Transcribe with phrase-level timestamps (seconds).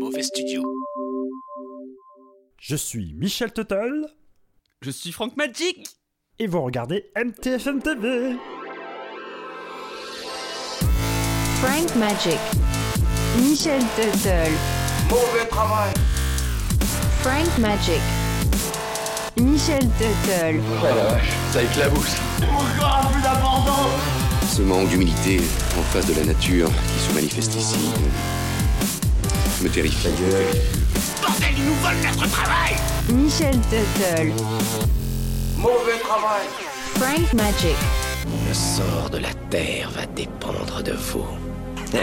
[0.00, 0.62] Mauvais Studio.
[2.58, 4.06] Je suis Michel Tuttle
[4.80, 5.86] Je suis Franck Magic
[6.38, 8.34] et vous regardez MTFM TV.
[11.60, 12.38] Frank Magic.
[13.42, 14.52] Michel Tuttle.
[15.10, 15.92] Mauvais travail.
[17.20, 18.00] Frank Magic.
[19.36, 20.62] Michel Tuttle.
[20.62, 22.16] Oh la vache, ça éclabousse.
[22.42, 23.90] Encore un peu d'abandon
[24.48, 25.40] Ce manque d'humilité
[25.78, 27.90] en face de la nature qui se manifeste ici
[29.62, 30.08] me terrifie.
[31.20, 32.74] Bordel, ils nous volent notre travail
[33.12, 34.32] Michel Tuttle.
[35.58, 36.46] Mauvais travail.
[36.96, 37.76] Frank Magic.
[38.48, 41.26] Le sort de la terre va dépendre de vous.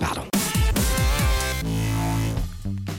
[0.00, 0.22] Pardon.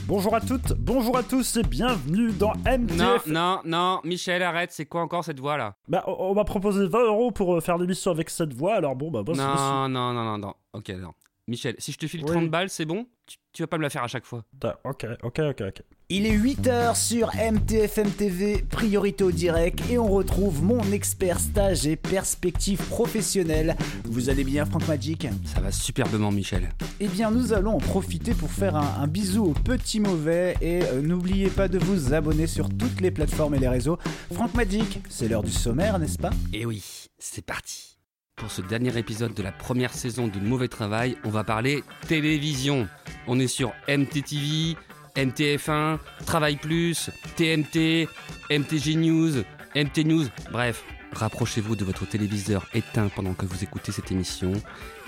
[0.06, 2.96] Bonjour à toutes, bonjour à tous et bienvenue dans MTF.
[2.96, 5.74] Non, non, non, Michel, arrête, c'est quoi encore cette voix là?
[5.88, 8.94] Bah, on, on m'a proposé 20 euros pour euh, faire l'émission avec cette voix, alors
[8.94, 10.54] bon, bah, c'est- Non, non, non, non, non.
[10.74, 11.12] Ok, non.
[11.48, 12.30] Michel, si je te file Oui.
[12.30, 14.44] 30 balles, c'est bon tu, tu vas pas me la faire à chaque fois.
[14.84, 15.82] Ok, ok, ok, ok.
[16.08, 21.86] Il est 8h sur MTFM TV, priorité au direct, et on retrouve mon expert stage
[21.86, 23.76] et perspective professionnelle.
[24.04, 25.26] Vous allez bien, Franck Magic?
[25.46, 26.68] Ça va superbement, Michel.
[27.00, 30.82] Eh bien, nous allons en profiter pour faire un, un bisou au petit mauvais, et
[30.82, 33.98] euh, n'oubliez pas de vous abonner sur toutes les plateformes et les réseaux.
[34.34, 36.30] Franck Magic, c'est l'heure du sommaire, n'est-ce pas?
[36.52, 37.91] Et Eh oui, c'est parti.
[38.36, 42.88] Pour ce dernier épisode de la première saison de Mauvais Travail, on va parler télévision.
[43.26, 44.76] On est sur MTTV,
[45.16, 48.08] MTF1, Travail Plus, TMT,
[48.50, 49.42] MTG News,
[49.76, 50.84] MT News, bref.
[51.12, 54.52] Rapprochez-vous de votre téléviseur éteint pendant que vous écoutez cette émission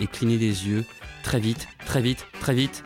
[0.00, 0.84] et clignez les yeux
[1.22, 2.84] très vite, très vite, très vite.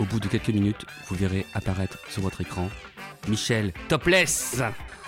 [0.00, 2.68] Au bout de quelques minutes, vous verrez apparaître sur votre écran
[3.28, 4.60] Michel Topless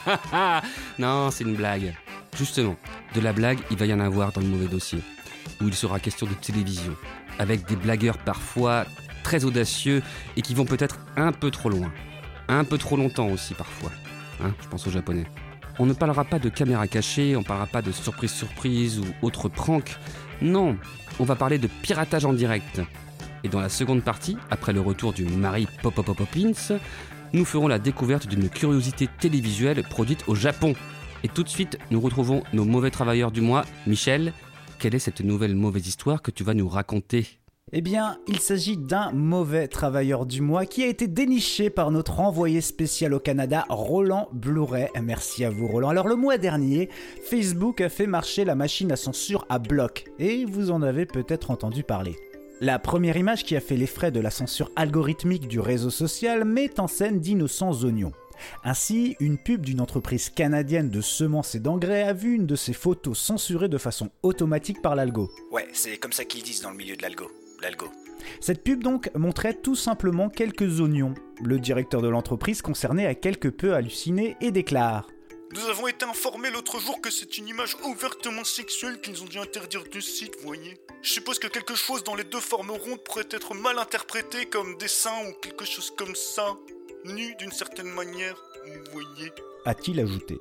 [0.98, 1.94] Non, c'est une blague.
[2.38, 2.76] Justement,
[3.14, 5.00] de la blague, il va y en avoir dans le mauvais dossier,
[5.60, 6.96] où il sera question de télévision,
[7.38, 8.84] avec des blagueurs parfois
[9.22, 10.02] très audacieux
[10.36, 11.92] et qui vont peut-être un peu trop loin.
[12.48, 13.90] Un peu trop longtemps aussi parfois.
[14.42, 15.26] Hein, je pense aux japonais.
[15.78, 19.48] On ne parlera pas de caméra cachée, on parlera pas de surprise surprise ou autre
[19.48, 19.96] prank.
[20.42, 20.76] Non,
[21.18, 22.80] on va parler de piratage en direct.
[23.44, 26.78] Et dans la seconde partie, après le retour du Marie Pop Pop Pop Poppins,
[27.32, 30.74] nous ferons la découverte d'une curiosité télévisuelle produite au Japon.
[31.24, 33.64] Et tout de suite, nous retrouvons nos mauvais travailleurs du mois.
[33.86, 34.32] Michel,
[34.78, 37.26] quelle est cette nouvelle mauvaise histoire que tu vas nous raconter?
[37.74, 42.20] Eh bien, il s'agit d'un mauvais travailleur du mois qui a été déniché par notre
[42.20, 44.88] envoyé spécial au Canada, Roland Blu-ray.
[45.00, 45.88] Merci à vous, Roland.
[45.88, 46.90] Alors, le mois dernier,
[47.22, 51.50] Facebook a fait marcher la machine à censure à bloc, et vous en avez peut-être
[51.50, 52.16] entendu parler.
[52.60, 56.44] La première image qui a fait les frais de la censure algorithmique du réseau social
[56.44, 58.12] met en scène d'innocents oignons.
[58.64, 62.72] Ainsi, une pub d'une entreprise canadienne de semences et d'engrais a vu une de ses
[62.72, 65.30] photos censurée de façon automatique par l'algo.
[65.50, 67.30] Ouais, c'est comme ça qu'ils disent dans le milieu de l'algo.
[67.60, 67.90] L'algo.
[68.40, 71.14] Cette pub donc montrait tout simplement quelques oignons.
[71.42, 75.08] Le directeur de l'entreprise concerné a quelque peu halluciné et déclare
[75.52, 79.38] Nous avons été informés l'autre jour que c'est une image ouvertement sexuelle qu'ils ont dû
[79.38, 80.76] interdire du site, voyez.
[81.02, 84.76] Je suppose que quelque chose dans les deux formes rondes pourrait être mal interprété comme
[84.78, 86.56] des seins ou quelque chose comme ça.
[87.04, 89.32] D'une certaine manière, vous voyez.
[89.64, 90.38] a-t-il ajouté.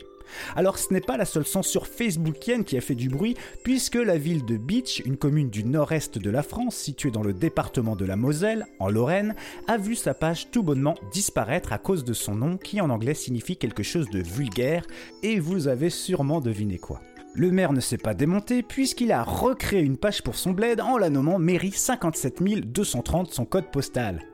[0.56, 4.18] Alors ce n'est pas la seule censure facebookienne qui a fait du bruit, puisque la
[4.18, 8.06] ville de Beach, une commune du nord-est de la France située dans le département de
[8.06, 9.36] la Moselle, en Lorraine,
[9.68, 13.16] a vu sa page tout bonnement disparaître à cause de son nom qui en anglais
[13.16, 14.86] signifie quelque chose de vulgaire,
[15.24, 17.02] et vous avez sûrement deviné quoi.
[17.34, 20.98] Le maire ne s'est pas démonté puisqu'il a recréé une page pour son bled en
[20.98, 24.31] la nommant Mairie 57 230 son code postal.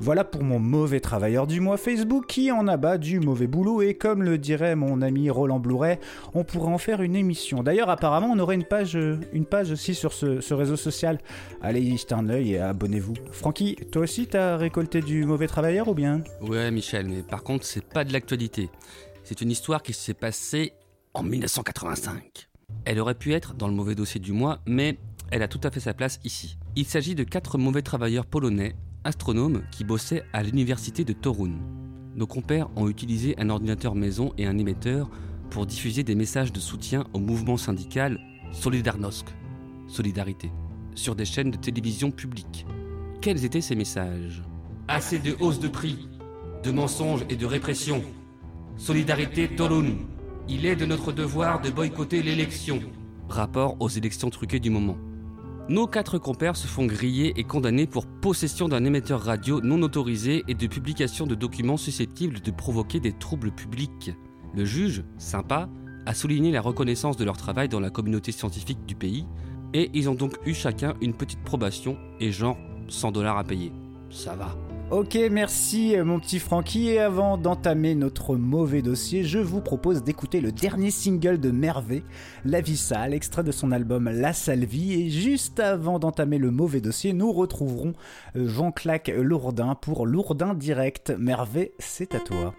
[0.00, 3.94] Voilà pour mon mauvais travailleur du mois Facebook qui en abat du mauvais boulot et
[3.94, 6.00] comme le dirait mon ami Roland Blouret,
[6.34, 7.62] on pourrait en faire une émission.
[7.62, 11.18] D'ailleurs apparemment on aurait une page, euh, une aussi sur ce, ce réseau social.
[11.62, 13.14] Allez y jetez un œil et abonnez-vous.
[13.32, 16.22] Francky, toi aussi t'as récolté du mauvais travailleur ou bien?
[16.40, 18.70] Ouais, Michel, mais par contre, c'est pas de l'actualité.
[19.24, 20.72] C'est une histoire qui s'est passée
[21.14, 22.48] en 1985.
[22.84, 24.98] Elle aurait pu être dans le mauvais dossier du mois, mais
[25.30, 26.58] elle a tout à fait sa place ici.
[26.76, 28.74] Il s'agit de quatre mauvais travailleurs polonais,
[29.04, 31.52] astronomes, qui bossaient à l'université de Torun.
[32.14, 35.08] Nos compères ont utilisé un ordinateur maison et un émetteur
[35.50, 38.18] pour diffuser des messages de soutien au mouvement syndical
[38.52, 39.26] Solidarnosc,
[39.86, 40.50] Solidarité,
[40.94, 42.66] sur des chaînes de télévision publiques.
[43.20, 44.42] Quels étaient ces messages?
[44.88, 46.08] Assez de hausse de prix,
[46.64, 48.02] de mensonges et de répression.
[48.76, 49.96] Solidarité Torun.
[50.48, 52.80] Il est de notre devoir de boycotter l'élection.
[53.28, 54.96] Rapport aux élections truquées du moment.
[55.68, 60.42] Nos quatre compères se font griller et condamner pour possession d'un émetteur radio non autorisé
[60.48, 64.12] et de publication de documents susceptibles de provoquer des troubles publics.
[64.54, 65.68] Le juge, sympa,
[66.06, 69.26] a souligné la reconnaissance de leur travail dans la communauté scientifique du pays,
[69.74, 72.56] Et ils ont donc eu chacun une petite probation et genre
[72.88, 73.70] 100 dollars à payer.
[74.08, 74.56] Ça va.
[74.90, 76.88] Ok, merci euh, mon petit Francky.
[76.88, 82.04] Et avant d'entamer notre mauvais dossier, je vous propose d'écouter le dernier single de Mervé,
[82.46, 84.94] La Vie Sale, extrait de son album La Sale Vie.
[84.94, 87.92] Et juste avant d'entamer le mauvais dossier, nous retrouverons
[88.34, 91.12] euh, Jean-Clac Lourdin pour Lourdin Direct.
[91.18, 92.54] Mervé, c'est à toi.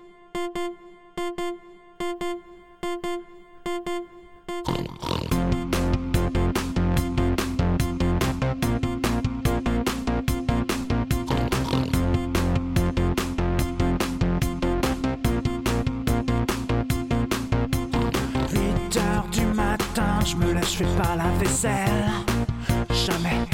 [21.62, 23.46] Jamais.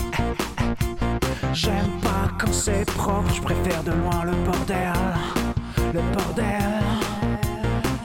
[1.54, 4.94] J'aime pas quand c'est propre, je préfère de loin le bordel.
[5.92, 6.84] Le bordel.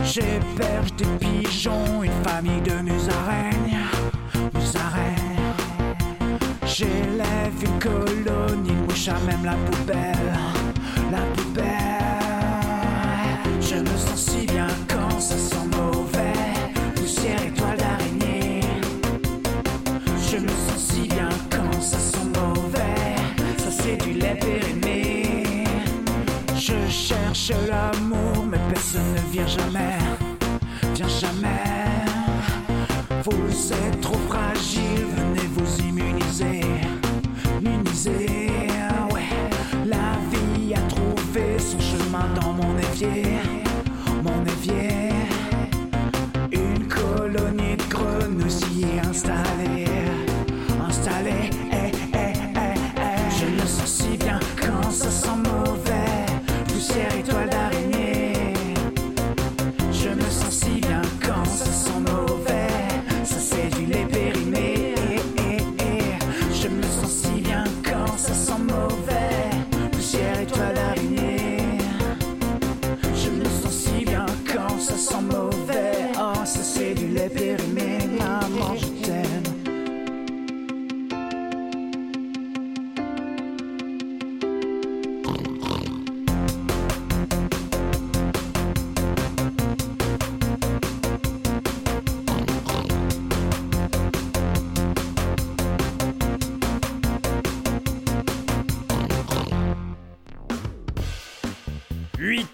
[0.02, 3.76] J'héberge des pigeons, une famille de musaraignes.
[4.55, 5.37] Musaraignes.
[6.64, 10.32] J'élève une colonie de mouches à même la poubelle.
[11.12, 11.67] La poubelle.
[13.61, 16.32] Je me sens si bien quand ça sent mauvais.
[16.94, 17.69] Poussière, étoile d'araignée.
[23.96, 25.64] Du lait périmé.
[26.56, 29.98] Je cherche l'amour, mais personne ne vient jamais.
[30.94, 31.64] Vient jamais.
[33.25, 34.89] Vous êtes trop fragile,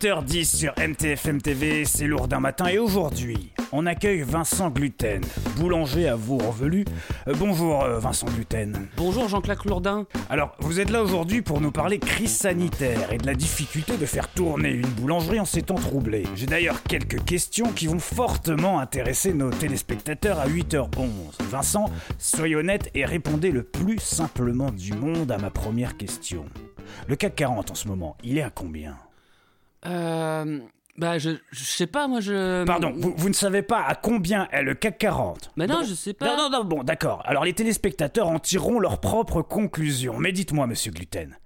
[0.07, 5.21] 8h10 sur MTFM TV, c'est lourd d'un matin et aujourd'hui, on accueille Vincent Gluten,
[5.57, 6.85] boulanger à Vaux-en-Velus.
[7.27, 8.87] Euh, bonjour euh, Vincent Gluten.
[8.97, 10.07] Bonjour Jean-Claude Lourdin.
[10.31, 14.07] Alors, vous êtes là aujourd'hui pour nous parler crise sanitaire et de la difficulté de
[14.07, 16.23] faire tourner une boulangerie en ces temps troublés.
[16.37, 21.43] J'ai d'ailleurs quelques questions qui vont fortement intéresser nos téléspectateurs à 8h11.
[21.51, 26.45] Vincent, soyez honnête et répondez le plus simplement du monde à ma première question.
[27.09, 28.97] Le CAC 40 en ce moment, il est à combien?
[29.87, 30.61] Euh.
[30.99, 32.65] Bah, je, je sais pas, moi je.
[32.65, 35.85] Pardon, vous, vous ne savez pas à combien est le CAC 40 Mais non, Bon.
[35.85, 36.25] je sais pas.
[36.35, 37.23] Non, non, non, bon, d'accord.
[37.27, 40.17] Alors les téléspectateurs en tireront leurs propres conclusions.
[40.19, 41.37] Mais dites-moi, monsieur Gluten,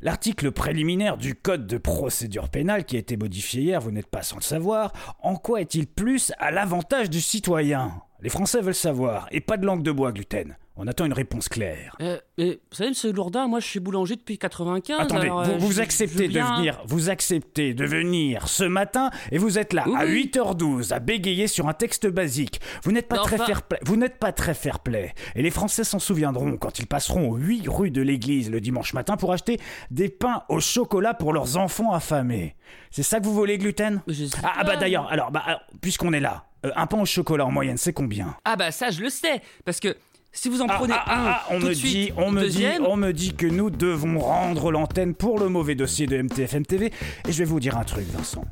[0.00, 4.22] l'article préliminaire du Code de procédure pénale qui a été modifié hier, vous n'êtes pas
[4.22, 7.92] sans le savoir, en quoi est-il plus à l'avantage du citoyen?
[8.22, 10.56] Les Français veulent savoir, et pas de langue de bois, Gluten.
[10.78, 11.96] On attend une réponse claire.
[12.02, 15.00] Euh, mais, vous savez, monsieur Lourdin, moi je suis boulanger depuis 95.
[15.00, 18.64] Attendez, alors, vous, euh, vous je- acceptez je de venir, vous acceptez de venir ce
[18.64, 20.30] matin et vous êtes là Oui, à oui.
[20.34, 22.60] 8h12 à bégayer sur un texte basique.
[22.82, 23.78] Vous n'êtes pas très fair play.
[23.86, 25.14] Vous n'êtes pas très fair play.
[25.34, 28.92] Et les Français s'en souviendront quand ils passeront aux 8 rue de l'église le dimanche
[28.92, 29.58] matin pour acheter
[29.90, 32.54] des pains au chocolat pour leurs enfants affamés.
[32.90, 34.02] C'est ça que vous voulez, gluten?
[34.42, 37.46] Ah, ah, bah d'ailleurs, alors, bah, alors, puisqu'on est là, euh, un pain au chocolat
[37.46, 38.36] en moyenne, c'est combien?
[38.44, 39.40] Ah bah ça, je le sais.
[39.64, 39.96] Parce que
[40.36, 42.12] si vous en Ah, prenez ah, ah, un, ah, on tout me de suite, dit,
[42.16, 46.06] on me dit, on me dit que nous devons rendre l'antenne pour le mauvais dossier
[46.06, 46.92] de MTFM TV.
[47.26, 48.44] Et je vais vous dire un truc, Vincent.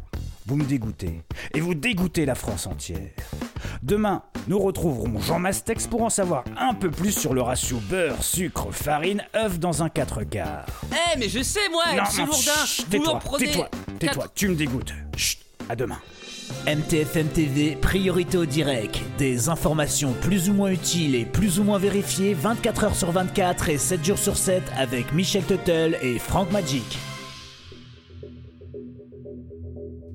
[0.46, 1.22] Vous me dégoûtez.
[1.54, 2.98] Et vous dégoûtez la France entière.
[3.82, 8.22] Demain, nous retrouverons Jean Mastex pour en savoir un peu plus sur le ratio beurre,
[8.22, 10.66] sucre, farine, œuf dans un 4 quarts.
[10.90, 13.46] Eh, mais je sais, moi, monsieur Lourdin, chut, vous en tais-toi, prenez.
[13.46, 14.92] tais-toi, tais-toi, tu me dégoûtes.
[15.16, 15.38] Chut,
[15.68, 15.98] à demain.
[16.66, 19.00] MTFM TV, priorité au direct.
[19.18, 23.68] Des informations plus ou moins utiles et plus ou moins vérifiées 24 heures sur 24
[23.68, 26.98] et 7 jours sur 7 avec Michel Tuttle et Frank Magic.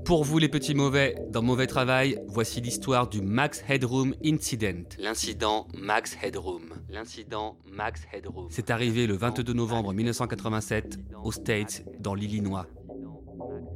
[0.10, 4.89] Pour vous les petits mauvais, dans Mauvais Travail, voici l'histoire du Max Headroom Incident.
[4.98, 6.63] L'incident Max Headroom.
[6.89, 8.48] L'incident Max Headroom.
[8.50, 12.65] C'est arrivé le 22 novembre 1987 aux States, dans l'Illinois.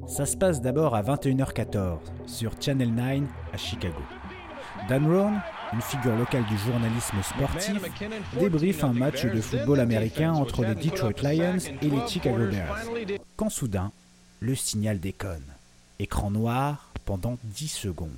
[0.08, 3.22] Ça se passe d'abord à 21h14 sur Channel 9
[3.54, 4.02] à Chicago.
[4.90, 5.42] Dan Rohn,
[5.74, 7.82] une figure locale du journalisme sportif,
[8.38, 12.86] débriefe un match de football américain entre les Detroit Lions et les Chicago Bears.
[13.36, 13.92] Quand soudain,
[14.40, 15.46] le signal déconne.
[16.00, 18.10] Écran noir pendant 10 secondes.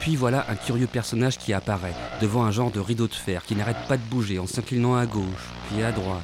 [0.00, 3.56] Puis voilà un curieux personnage qui apparaît, devant un genre de rideau de fer qui
[3.56, 6.22] n'arrête pas de bouger en s'inclinant à gauche, puis à droite.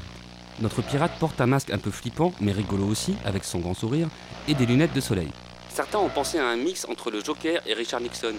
[0.62, 4.08] Notre pirate porte un masque un peu flippant, mais rigolo aussi, avec son grand sourire,
[4.46, 5.28] et des lunettes de soleil.
[5.68, 8.34] Certains ont pensé à un mix entre le Joker et Richard Nixon.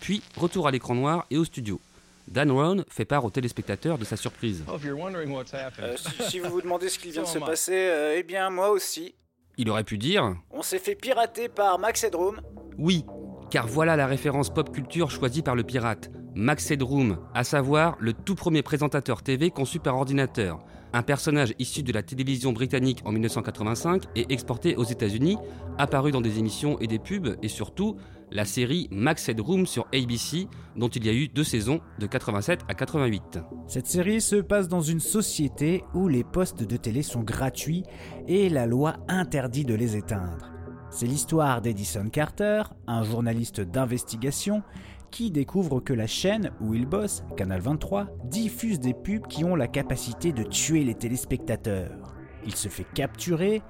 [0.00, 1.80] Puis, retour à l'écran noir et au studio.
[2.26, 4.64] Dan Roan fait part aux téléspectateurs de sa surprise.
[4.68, 8.50] Euh, si, si vous vous demandez ce qui vient de se passer, euh, eh bien
[8.50, 9.14] moi aussi.
[9.56, 12.40] Il aurait pu dire On s'est fait pirater par Max Headroom.
[12.76, 13.04] Oui,
[13.52, 16.10] car voilà la référence pop culture choisie par le pirate.
[16.34, 20.58] Max Headroom, à savoir le tout premier présentateur TV conçu par ordinateur.
[20.96, 25.36] Un personnage issu de la télévision britannique en 1985 et exporté aux États-Unis,
[25.76, 27.98] apparu dans des émissions et des pubs, et surtout
[28.30, 32.60] la série Max Headroom sur ABC, dont il y a eu deux saisons de 87
[32.66, 33.40] à 88.
[33.66, 37.82] Cette série se passe dans une société où les postes de télé sont gratuits
[38.26, 40.50] et la loi interdit de les éteindre.
[40.88, 44.62] C'est l'histoire d'Edison Carter, un journaliste d'investigation,
[45.16, 49.56] qui découvre que la chaîne où il bosse, Canal 23, diffuse des pubs qui ont
[49.56, 52.14] la capacité de tuer les téléspectateurs.
[52.44, 53.62] Il se fait capturer,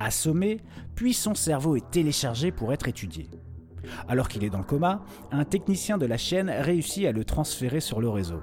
[0.00, 0.62] assommer,
[0.94, 3.28] puis son cerveau est téléchargé pour être étudié.
[4.08, 7.80] Alors qu'il est dans le coma, un technicien de la chaîne réussit à le transférer
[7.80, 8.40] sur le réseau,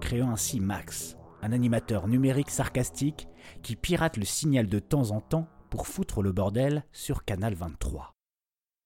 [0.00, 3.28] créant ainsi Max, un animateur numérique sarcastique
[3.60, 8.14] qui pirate le signal de temps en temps pour foutre le bordel sur Canal 23.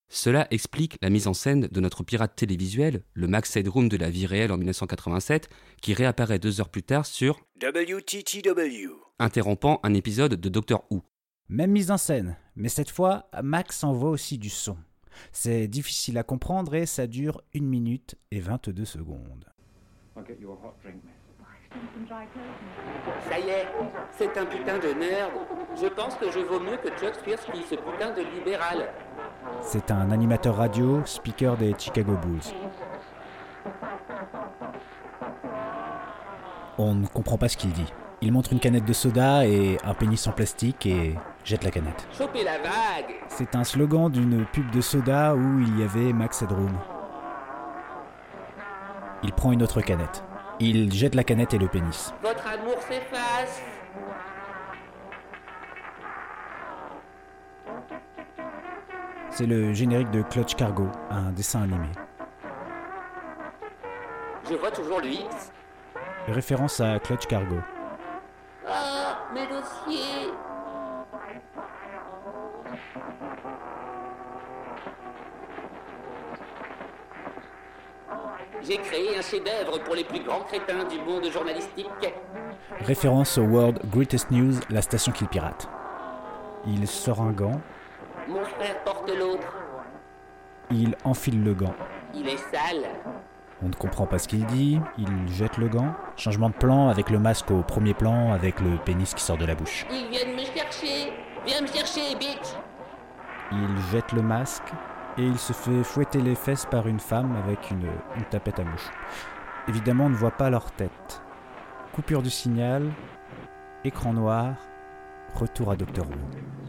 [0.08, 4.10] Cela explique la mise en scène de notre pirate télévisuel, le Max Headroom de la
[4.10, 5.48] vie réelle en 1987,
[5.80, 8.90] qui réapparaît deux heures plus tard sur WTTW.
[9.18, 11.02] interrompant un épisode de Doctor Who.
[11.48, 14.76] Même mise en scène, mais cette fois, Max envoie aussi du son.
[15.32, 19.44] C'est difficile à comprendre et ça dure 1 minute et 22 secondes.
[23.28, 23.66] Ça y est,
[24.12, 25.32] c'est un putain de nerd.
[25.80, 28.92] Je pense que je vaux mieux que Chuck Spears qui ce putain de libéral.
[29.62, 32.54] C'est un animateur radio, speaker des Chicago Bulls.
[36.78, 37.92] On ne comprend pas ce qu'il dit.
[38.20, 42.06] Il montre une canette de soda et un pénis en plastique et jette la canette.
[42.18, 46.72] La vague C'est un slogan d'une pub de soda où il y avait Max Headroom.
[49.22, 50.24] Il prend une autre canette.
[50.60, 52.12] Il jette la canette et le pénis.
[52.22, 53.62] Votre amour s'efface
[59.36, 61.88] C'est le générique de Clutch Cargo, un dessin animé.
[64.48, 65.52] Je vois toujours le X.
[66.28, 67.56] Référence à Clutch Cargo.
[68.64, 70.30] Ah, mes dossiers
[78.62, 81.88] J'ai créé un chef-d'œuvre pour les plus grands crétins du monde journalistique.
[82.82, 85.68] Référence au World Greatest News, la station qu'il pirate.
[86.68, 87.60] Il sort un gant,
[88.28, 89.54] Mon frère porte l'autre.
[90.70, 91.74] il enfile le gant.
[92.14, 92.88] Il est sale.
[93.62, 95.94] On ne comprend pas ce qu'il dit, il jette le gant.
[96.16, 99.44] Changement de plan avec le masque au premier plan avec le pénis qui sort de
[99.46, 99.86] la bouche.
[99.90, 101.12] Ils viennent me chercher.
[101.46, 102.54] Viens me chercher, bitch.
[103.52, 104.72] Il jette le masque
[105.18, 108.64] et il se fait fouetter les fesses par une femme avec une, une tapette à
[108.64, 108.90] mouche.
[109.68, 111.22] Évidemment, on ne voit pas leur tête.
[111.94, 112.90] Coupure du signal,
[113.84, 114.54] écran noir,
[115.36, 116.14] retour à Doctor Who.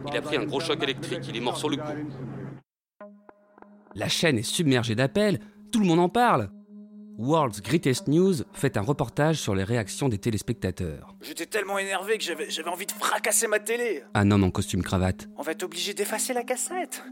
[0.08, 1.84] Il a pris un gros choc électrique, il est mort sur le coup.
[3.96, 5.40] La chaîne est submergée d'appels,
[5.72, 6.50] tout le monde en parle.
[7.18, 11.16] World's Greatest News fait un reportage sur les réactions des téléspectateurs.
[11.22, 14.04] J'étais tellement énervé que j'avais j'avais envie de fracasser ma télé.
[14.14, 17.04] Un homme en costume cravate, On va être obligé d'effacer la cassette.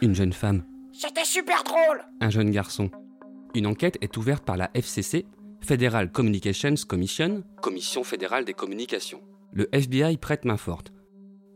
[0.00, 2.04] une jeune femme, C'était super drôle.
[2.20, 2.90] un jeune garçon.
[3.54, 5.26] Une enquête est ouverte par la FCC,
[5.60, 9.20] Federal Communications Commission, Commission fédérale des communications.
[9.52, 10.92] Le FBI prête main forte.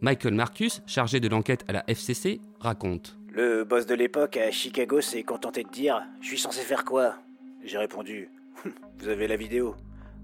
[0.00, 3.17] Michael Marcus, chargé de l'enquête à la FCC, raconte.
[3.33, 7.17] Le boss de l'époque à Chicago s'est contenté de dire Je suis censé faire quoi?
[7.65, 8.31] J'ai répondu
[8.99, 9.75] Vous avez la vidéo.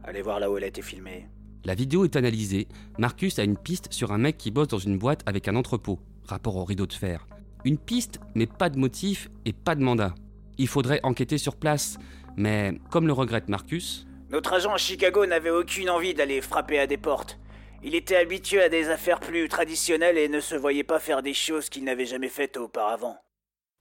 [0.05, 1.27] Allez voir là où elle a été filmée.
[1.65, 2.69] La vidéo est analysée.
[2.99, 6.01] Marcus a une piste sur un mec qui bosse dans une boîte avec un entrepôt,
[6.27, 7.27] rapport au rideau de fer.
[7.65, 10.15] Une piste, mais pas de motif et pas de mandat.
[10.59, 11.99] Il faudrait enquêter sur place,
[12.37, 16.87] mais comme le regrette Marcus, Notre agent à Chicago n'avait aucune envie d'aller frapper à
[16.87, 17.39] des portes.
[17.85, 21.35] Il était habitué à des affaires plus traditionnelles et ne se voyait pas faire des
[21.35, 23.17] choses qu'il n'avait jamais faites auparavant.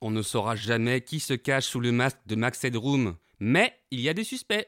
[0.01, 3.15] on ne saura jamais qui se cache sous le masque de Max Headroom.
[3.39, 4.67] Mais il y a des suspects.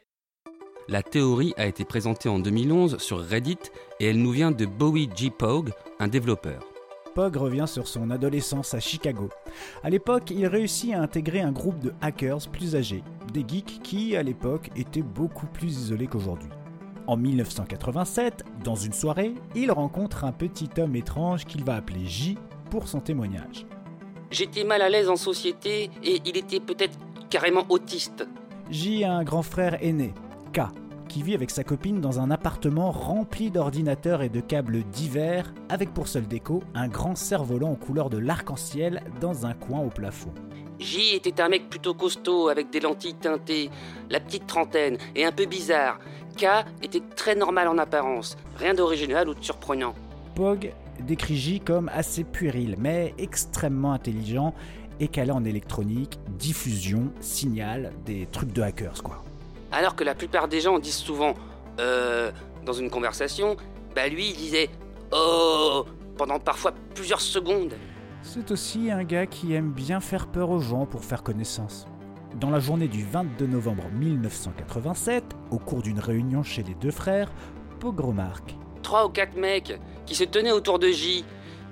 [0.87, 3.57] La théorie a été présentée en 2011 sur Reddit
[3.99, 5.31] et elle nous vient de Bowie G.
[5.31, 6.63] Pogue, un développeur.
[7.15, 9.29] Pog revient sur son adolescence à Chicago.
[9.83, 14.15] À l'époque, il réussit à intégrer un groupe de hackers plus âgés, des geeks qui,
[14.15, 16.49] à l'époque, étaient beaucoup plus isolés qu'aujourd'hui.
[17.05, 22.38] En 1987, dans une soirée, il rencontre un petit homme étrange qu'il va appeler J
[22.69, 23.65] pour son témoignage.
[24.31, 26.98] J'étais mal à l'aise en société et il était peut-être
[27.29, 28.25] carrément autiste.
[28.69, 30.13] J a un grand frère aîné,
[30.53, 30.62] K,
[31.10, 35.93] qui vit avec sa copine dans un appartement rempli d'ordinateurs et de câbles divers, avec
[35.93, 40.33] pour seule déco un grand cerf-volant en couleur de l'arc-en-ciel dans un coin au plafond.
[40.79, 43.69] J était un mec plutôt costaud avec des lentilles teintées,
[44.10, 46.00] la petite trentaine et un peu bizarre.
[46.33, 49.93] K était très normal en apparence, rien d'original ou de surprenant.
[50.35, 54.53] Pog décrit J comme assez puéril, mais extrêmement intelligent
[54.99, 59.23] et calé en électronique, diffusion, signal, des trucs de hackers quoi.
[59.71, 61.33] Alors que la plupart des gens disent souvent
[61.79, 62.31] euh
[62.65, 63.57] dans une conversation,
[63.93, 64.69] bah lui il disait
[65.11, 65.85] oh
[66.17, 67.73] pendant parfois plusieurs secondes.
[68.21, 71.87] C'est aussi un gars qui aime bien faire peur aux gens pour faire connaissance.
[72.39, 77.31] Dans la journée du 22 novembre 1987, au cours d'une réunion chez les deux frères,
[77.79, 81.23] Pog remarque Trois ou quatre mecs qui se tenaient autour de J.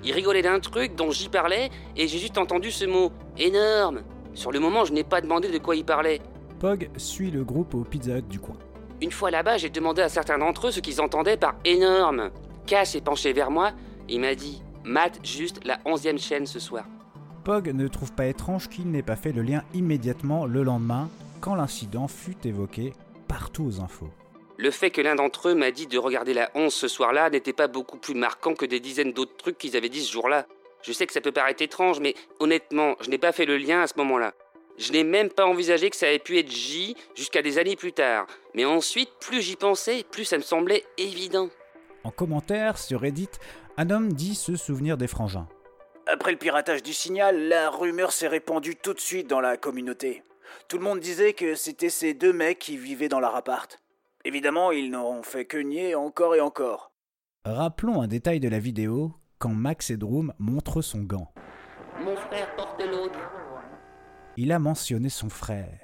[0.04, 4.02] Ils rigolaient d'un truc dont J parlait et j'ai juste entendu ce mot énorme.
[4.34, 6.20] Sur le moment, je n'ai pas demandé de quoi il parlait.
[6.60, 8.56] Pog suit le groupe au Pizza Hut du coin.
[9.00, 12.30] Une fois là-bas, j'ai demandé à certains d'entre eux ce qu'ils entendaient par énorme.
[12.68, 13.72] K s'est penché vers moi
[14.08, 16.84] et il m'a dit Matt, juste la onzième chaîne ce soir.
[17.44, 21.56] Pog ne trouve pas étrange qu'il n'ait pas fait le lien immédiatement le lendemain, quand
[21.56, 22.92] l'incident fut évoqué
[23.26, 24.10] partout aux infos.
[24.58, 27.52] Le fait que l'un d'entre eux m'a dit de regarder la 11 ce soir-là n'était
[27.52, 30.46] pas beaucoup plus marquant que des dizaines d'autres trucs qu'ils avaient dit ce jour-là.
[30.82, 33.82] Je sais que ça peut paraître étrange, mais honnêtement, je n'ai pas fait le lien
[33.82, 34.34] à ce moment-là.
[34.78, 37.92] Je n'ai même pas envisagé que ça avait pu être J jusqu'à des années plus
[37.92, 38.26] tard.
[38.54, 41.48] Mais ensuite, plus j'y pensais, plus ça me semblait évident.
[42.04, 43.28] En commentaire sur Reddit,
[43.76, 45.48] un homme dit se souvenir des frangins.
[46.06, 50.24] Après le piratage du signal, la rumeur s'est répandue tout de suite dans la communauté.
[50.68, 53.80] Tout le monde disait que c'était ces deux mecs qui vivaient dans leur appart.
[54.24, 56.92] Évidemment, ils n'auront fait que nier encore et encore.
[57.44, 61.32] Rappelons un détail de la vidéo quand Max Headroom montre son gant.
[62.00, 63.18] Mon frère porte l'autre.
[64.36, 65.80] Il a mentionné son frère.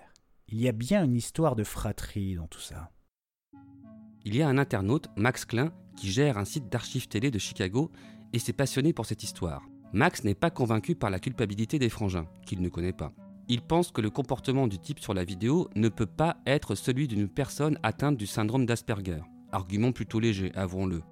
[0.49, 2.91] Il y a bien une histoire de fratrie dans tout ça.
[4.25, 7.91] Il y a un internaute, Max Klein, qui gère un site d'archives télé de Chicago
[8.33, 9.63] et s'est passionné pour cette histoire.
[9.93, 13.13] Max n'est pas convaincu par la culpabilité des frangins, qu'il ne connaît pas.
[13.49, 17.09] Il pense que le comportement du type sur la vidéo ne peut pas être celui
[17.09, 19.23] d'une personne atteinte du syndrome d'Asperger.
[19.53, 21.03] Argument plutôt léger, avouons-le.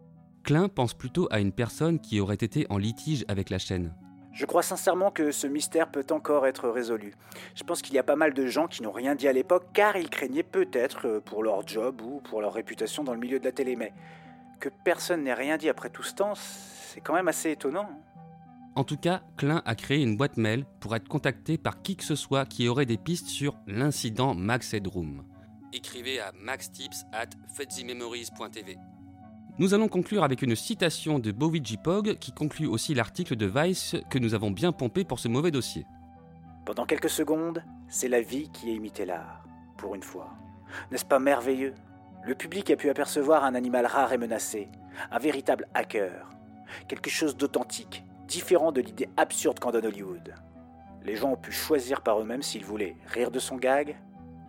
[0.45, 3.95] Klein pense plutôt à une personne qui aurait été en litige avec la chaîne.
[4.35, 7.15] Je crois sincèrement que ce mystère peut encore être résolu.
[7.55, 9.69] Je pense qu'il y a pas mal de gens qui n'ont rien dit à l'époque
[9.73, 13.39] car ils craignaient peut-être euh, pour leur job ou pour leur réputation dans le milieu
[13.39, 13.77] de la télé.
[13.77, 13.95] Mais
[14.61, 17.89] que personne n'ait rien dit après tout ce temps, c'est quand même assez étonnant.
[18.77, 22.05] En tout cas, Klein a créé une boîte mail pour être contacté par qui que
[22.05, 25.25] ce soit qui aurait des pistes sur l'incident Max Headroom.
[25.73, 27.31] Écrivez à maxtips at.
[29.59, 31.79] Nous allons conclure avec une citation de Bowie.
[31.83, 35.51] Pog qui conclut aussi l'article de Vice que nous avons bien pompé pour ce mauvais
[35.51, 35.87] dossier.
[36.67, 39.43] Pendant quelques secondes, c'est la vie qui a imité l'art,
[39.79, 40.35] pour une fois.
[40.91, 41.73] N'est-ce pas merveilleux?
[42.25, 44.69] Le public a pu apercevoir un animal rare et menacé,
[45.11, 46.29] un véritable hacker,
[46.89, 50.35] quelque chose d'authentique, différent de l'idée absurde qu'en donne Hollywood.
[51.05, 53.97] Les gens ont pu choisir par eux-mêmes s'ils voulaient rire de son gag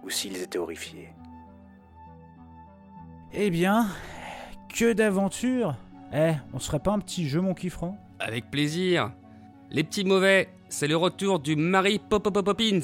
[0.03, 1.09] ou s'ils étaient horrifiés.
[3.33, 3.87] Eh bien,
[4.73, 5.75] que d'aventure
[6.13, 9.11] Eh, on se ferait pas un petit jeu mon kiffrant Avec plaisir.
[9.69, 12.79] Les petits mauvais, c'est le retour du Marie Popopopopins.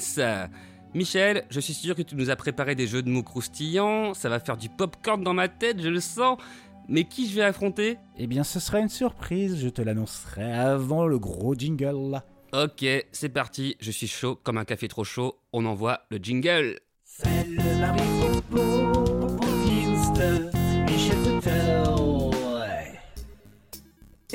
[0.94, 4.28] Michel, je suis sûr que tu nous as préparé des jeux de mots croustillants, ça
[4.28, 6.38] va faire du popcorn dans ma tête, je le sens.
[6.88, 7.98] Mais qui je vais affronter?
[8.18, 12.22] Eh bien, ce sera une surprise, je te l'annoncerai avant le gros jingle.
[12.52, 16.78] Ok, c'est parti, je suis chaud comme un café trop chaud, on envoie le jingle.
[17.04, 17.74] C'est le.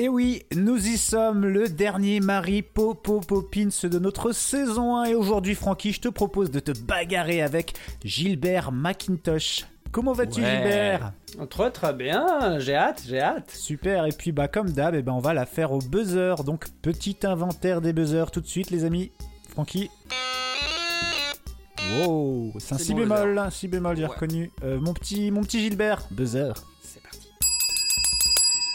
[0.00, 5.04] Et oui, nous y sommes, le dernier Marie Popo Popins de notre saison 1.
[5.04, 9.66] Et aujourd'hui, Francky, je te propose de te bagarrer avec Gilbert McIntosh.
[9.92, 10.50] Comment vas-tu, Ouais.
[10.56, 11.12] Gilbert?
[11.48, 13.50] Très très bien, j'ai hâte, j'ai hâte.
[13.50, 16.34] Super, et puis bah comme d'hab, eh ben, on va la faire au buzzer.
[16.44, 19.10] Donc petit inventaire des buzzers tout de suite, les amis.
[19.48, 19.90] Francky?
[22.06, 24.08] Wow, c'est un C'est si bémol, si bémol, j'ai Ouais.
[24.08, 24.50] reconnu.
[24.62, 26.52] Euh, mon petit, mon petit Gilbert, buzzer.
[26.82, 27.19] C'est parti.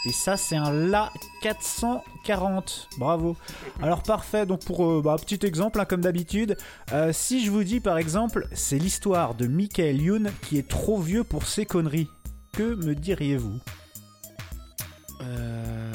[0.06, 2.88] Et ça, c'est un La 440.
[2.98, 3.36] Bravo.
[3.82, 4.46] Alors parfait.
[4.46, 6.56] Donc pour euh, bah, petit exemple, hein, comme d'habitude,
[6.92, 11.00] euh, si je vous dis par exemple, c'est l'histoire de Michael Youn qui est trop
[11.00, 12.08] vieux pour ses conneries,
[12.52, 13.58] que me diriez-vous?
[15.22, 15.92] Euh,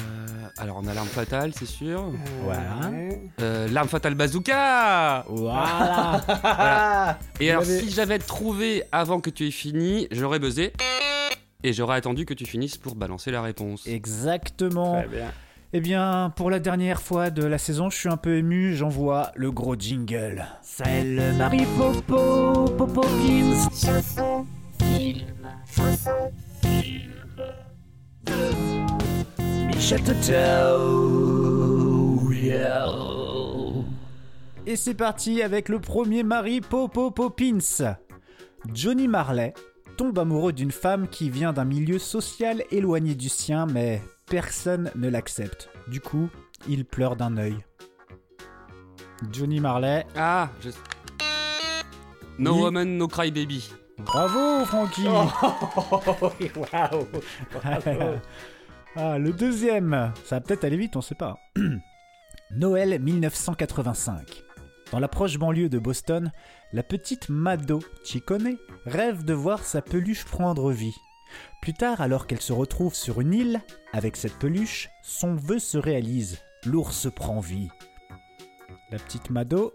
[0.58, 2.04] Alors on a l'arme fatale, c'est sûr.
[2.44, 2.90] Voilà.
[3.40, 6.20] Euh, l'arme fatale bazooka Voilà.
[6.26, 7.18] Voilà.
[7.40, 10.74] Et Vous alors si j'avais trouvé avant que tu aies fini, j'aurais buzzé.
[11.64, 13.86] Et j'aurais attendu que tu finisses pour balancer la réponse.
[13.86, 15.00] Exactement.
[15.00, 15.32] Très bien.
[15.74, 19.32] Eh bien, pour la dernière fois de la saison, je suis un peu ému, j'envoie
[19.36, 20.44] le gros jingle.
[20.60, 23.70] C'est le Marie Popo, Popo Pins.
[23.70, 24.44] Chanson,
[24.78, 26.30] film, chanson,
[26.62, 27.12] film.
[29.66, 30.32] Michel Toto.
[32.32, 32.86] Yeah.
[34.66, 37.96] Et c'est parti avec le premier Marie Popo Poppins.
[38.74, 39.54] Johnny Marley
[39.96, 45.08] tombe amoureux d'une femme qui vient d'un milieu social éloigné du sien, mais personne ne
[45.08, 45.70] l'accepte.
[45.88, 46.28] Du coup,
[46.68, 47.56] il pleure d'un œil.
[49.30, 50.06] Johnny Marley.
[50.16, 50.70] Ah, je...
[52.38, 53.68] No woman, no cry baby.
[53.98, 57.06] Bravo, Francky Waouh
[58.96, 61.38] Ah, le deuxième, ça va peut-être aller vite, on sait pas.
[62.50, 64.42] Noël 1985.
[64.92, 66.30] Dans la proche banlieue de Boston,
[66.72, 70.94] la petite Mado Ciccone rêve de voir sa peluche prendre vie.
[71.62, 73.60] Plus tard, alors qu'elle se retrouve sur une île
[73.94, 76.38] avec cette peluche, son vœu se réalise.
[76.66, 77.68] L'ours prend vie.
[78.90, 79.72] La petite Mado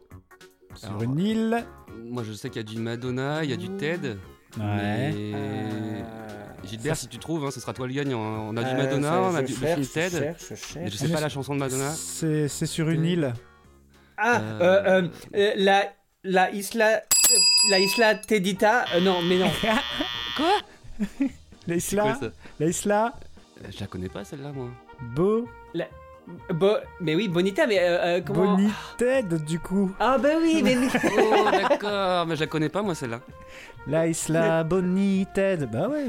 [0.75, 1.65] sur Alors, une île.
[2.05, 4.09] Moi je sais qu'il y a du Madonna, il y a du Ted.
[4.57, 5.11] Ouais.
[5.11, 5.33] Mais...
[6.63, 8.21] Gilbert, ça- si tu trouves, hein, ce sera toi le gagnant.
[8.21, 8.39] hein.
[8.49, 10.09] On a du Euh, Madonna, ça, on a du le je Ted.
[10.19, 10.75] cherche, je cherche.
[10.75, 11.89] Mais je sais pas la chanson de Madonna.
[11.91, 13.33] C'est sur une île.
[14.17, 15.83] Ah, Euh, euh, euh, euh, la,
[16.23, 17.01] la Isla.
[17.69, 18.85] La Isla Tedita.
[18.95, 19.51] euh, non, mais non.
[20.37, 20.57] Quoi?
[21.67, 22.17] La Isla,
[22.59, 23.13] la Isla,
[23.69, 24.69] Je la connais pas celle-là moi.
[25.15, 25.47] Beau,
[26.53, 28.55] Bo- mais oui, Bonita, mais euh, euh, comment.
[28.55, 29.93] Bonnie Ted, du coup.
[29.99, 30.75] Ah, bah oui, mais.
[31.17, 33.21] Oh d'accord, mais je la connais pas moi celle-là.
[33.87, 35.65] La Isla Bonnie Ted.
[35.67, 36.05] Bah ouais,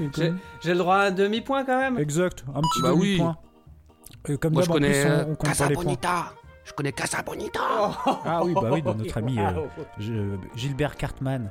[0.61, 2.45] J'ai le droit à un demi-point quand même exact.
[2.55, 3.07] Un petit Bah oui.
[3.19, 3.37] demi-point.
[4.29, 5.97] Euh, comme Moi je plus, connais on, on compte Casa les points.
[6.69, 7.61] Je connais Casa Bonita.
[8.27, 9.51] Ah oui, bah oui, de notre ami euh,
[9.99, 11.51] je- Gilbert Cartman.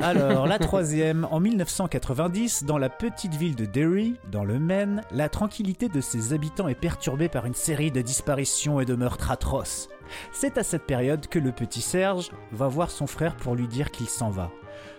[0.00, 5.28] Alors, la troisième, en 1990, dans la petite ville de Derry, dans le Maine, la
[5.28, 9.88] tranquillité de ses habitants est perturbée par une série de disparitions et de meurtres atroces.
[10.32, 13.90] C'est à cette période que le petit Serge va voir son frère pour lui dire
[13.90, 14.50] qu'il s'en va.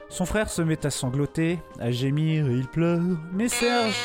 [0.09, 3.01] Son frère se met à sangloter, à gémir et il pleure.
[3.33, 3.95] Mais Serge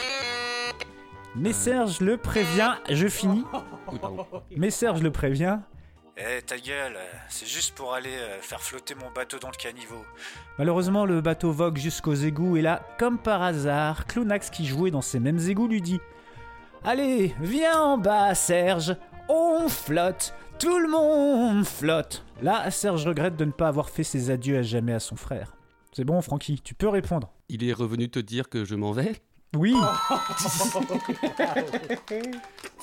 [1.35, 3.45] Mais Serge le prévient, je finis.
[3.90, 3.99] Oui.
[4.57, 5.59] Mais Serge le prévient,
[6.18, 10.05] Eh, ta gueule, c'est juste pour aller euh, faire flotter mon bateau dans le caniveau.
[10.59, 15.01] Malheureusement, le bateau vogue jusqu'aux égouts et là, comme par hasard, Clonax qui jouait dans
[15.01, 16.01] ces mêmes égouts lui dit
[16.85, 18.95] Allez, viens en bas, Serge,
[19.29, 22.25] on flotte, tout le monde flotte.
[22.42, 25.57] Là, Serge regrette de ne pas avoir fait ses adieux à jamais à son frère.
[25.92, 27.31] C'est bon, Francky, tu peux répondre.
[27.49, 29.12] Il est revenu te dire que je m'en vais?
[29.57, 29.75] Oui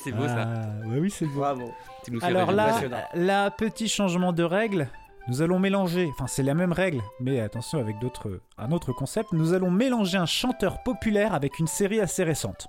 [0.04, 0.48] C'est beau ça.
[0.48, 1.40] Ah, ouais, oui, c'est beau.
[1.40, 1.74] Bravo.
[2.04, 4.88] Tu nous fais Alors là, petit changement de règle.
[5.28, 9.32] Nous allons mélanger, enfin c'est la même règle, mais attention avec d'autres, un autre concept.
[9.32, 12.68] Nous allons mélanger un chanteur populaire avec une série assez récente.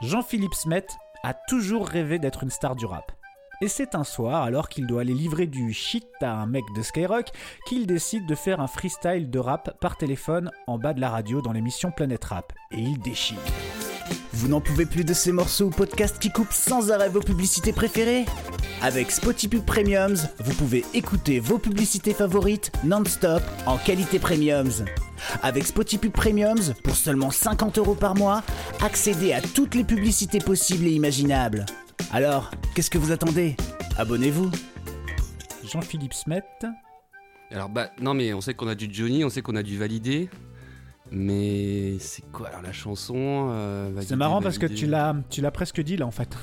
[0.00, 0.86] Jean-Philippe Smet
[1.22, 3.12] a toujours rêvé d'être une star du rap.
[3.62, 6.82] Et c'est un soir, alors qu'il doit aller livrer du shit à un mec de
[6.82, 7.30] Skyrock,
[7.66, 11.40] qu'il décide de faire un freestyle de rap par téléphone en bas de la radio
[11.40, 12.52] dans l'émission Planète Rap.
[12.70, 13.38] Et il déchire.
[14.34, 17.72] Vous n'en pouvez plus de ces morceaux ou podcasts qui coupent sans arrêt vos publicités
[17.72, 18.26] préférées?
[18.82, 24.84] Avec Spotify Premiums, vous pouvez écouter vos publicités favorites non-stop en qualité Premiums.
[25.42, 28.42] Avec Spotify Premiums, pour seulement 50 euros par mois,
[28.82, 31.64] accédez à toutes les publicités possibles et imaginables.
[32.12, 33.56] Alors, qu'est-ce que vous attendez?
[33.98, 34.50] Abonnez-vous.
[35.64, 36.42] Jean-Philippe Smet.
[37.50, 39.76] Alors bah non mais on sait qu'on a du Johnny, on sait qu'on a du
[39.76, 40.28] validé.
[41.12, 45.40] Mais c'est quoi alors la chanson euh, C'est marrant parce que validé tu l'as, tu
[45.40, 46.36] l'as presque dit là en fait.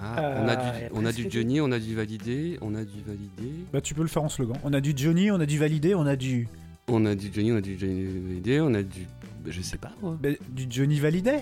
[0.00, 2.84] Ah, on a du, Euh, on a du Johnny, on a du validé, on a
[2.84, 3.52] du validé.
[3.72, 4.56] Bah tu peux le faire en slogan.
[4.62, 6.46] On a du Johnny, on a du validé, on a du,
[6.86, 9.08] On a du Johnny, on a du Johnny validé, on a du.
[9.44, 10.16] bah, je sais pas moi.
[10.22, 11.40] bah, du Johnny validé.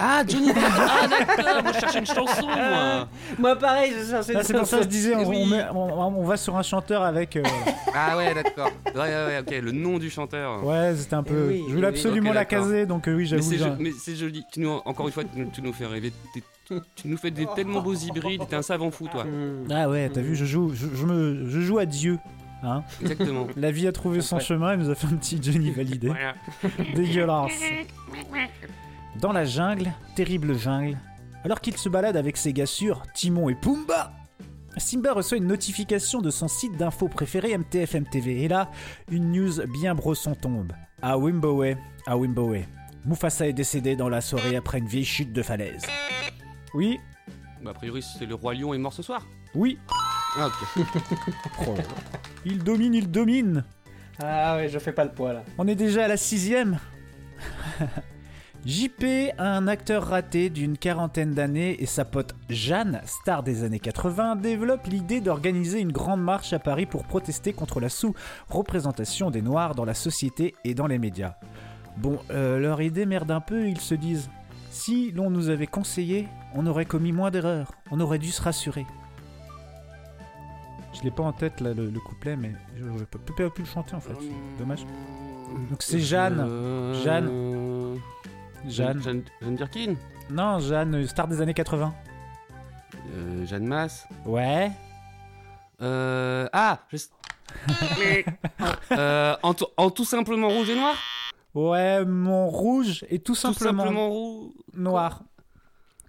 [0.00, 3.08] Ah Johnny validé Ah d'accord, moi je cherchais une chanson moi
[3.38, 5.38] Moi, pareil, je cherchais Ah, une c'est pour ça que je disais, on, Oui.
[5.42, 7.36] on met- on- on va sur un chanteur avec.
[7.36, 7.42] euh,
[7.94, 8.70] Ah ouais d'accord.
[8.94, 10.64] Ouais ouais ouais ok, le nom du chanteur.
[10.64, 11.46] Ouais, c'était un peu.
[11.50, 11.98] Eh oui, je voulais eh oui.
[11.98, 12.64] absolument Ok, la d'accord.
[12.64, 13.42] caser, donc euh, oui, Mais j'avoue.
[13.42, 14.44] c'est, j'ai- jo- mais c'est joli.
[14.52, 16.12] Tu nous, encore une fois, tu nous, tu nous fais rêver.
[16.32, 16.42] T'es-
[16.94, 18.42] Tu nous fais des tellement beaux hybrides.
[18.48, 19.24] T'es un savant fou, toi.
[19.24, 19.66] Hmm.
[19.72, 22.18] Ah ouais, t'as vu, je joue, je, je me, je joue à Dieu.
[22.62, 23.46] Hein Exactement.
[23.56, 24.42] la vie a trouvé son Ouais.
[24.42, 26.08] chemin, il nous a fait un petit Johnny validé.
[26.08, 26.34] Voilà.
[26.94, 27.52] Dégueulasse.
[29.20, 30.96] Dans la jungle, terrible jungle,
[31.44, 34.12] alors qu'il se balade avec ses gars sûrs, Timon et Pumba,
[34.76, 38.42] Simba reçoit une notification de son site d'info préféré MTFM TV.
[38.44, 38.70] Et là,
[39.10, 40.72] une news bien brosson tombe.
[41.02, 41.74] À Wimbowe,
[42.06, 42.62] à Wimbowe,
[43.04, 45.82] Mufasa est décédé dans la soirée après une vieille chute de falaise.
[46.74, 46.98] Oui,
[47.62, 49.26] Bah, a priori, c'est le roi lion est mort ce soir.
[49.54, 49.78] Oui.
[50.36, 50.84] Ah, ok.
[51.66, 51.74] Oh.
[52.44, 53.64] Il domine, il domine.
[54.22, 55.42] Ah ouais, je fais pas le poids là.
[55.58, 56.78] On est déjà à la sixième.
[58.68, 64.36] JP, un acteur raté d'une quarantaine d'années, et sa pote Jeanne, star des années 80,
[64.36, 69.74] développent l'idée d'organiser une grande marche à Paris pour protester contre la sous-représentation des Noirs
[69.74, 71.36] dans la société et dans les médias.
[71.96, 74.28] Bon, euh, leur idée merde un peu, ils se disent
[74.70, 78.84] si l'on nous avait conseillé, on aurait commis moins d'erreurs, on aurait dû se rassurer.
[80.92, 83.70] Je l'ai pas en tête là le, le couplet, mais je, peux pas plus le
[83.70, 84.12] chanter en fait.
[84.20, 84.84] c'est Dommage.
[85.70, 86.44] Donc c'est Jeanne.
[86.46, 87.98] Euh, Jeanne.
[88.66, 89.00] Jeanne.
[89.02, 89.94] Jeanne, Jeanne Birkin
[90.30, 91.94] Non, Jeanne, star des années 80.
[93.14, 94.70] Euh, Jeanne Masse Ouais.
[95.80, 96.96] Euh, ah je...
[98.92, 100.94] euh, en, tout- en tout simplement rouge et noir?
[101.54, 104.54] Ouais, mon rouge et tout Tout simplement, roux.
[104.74, 105.22] noir.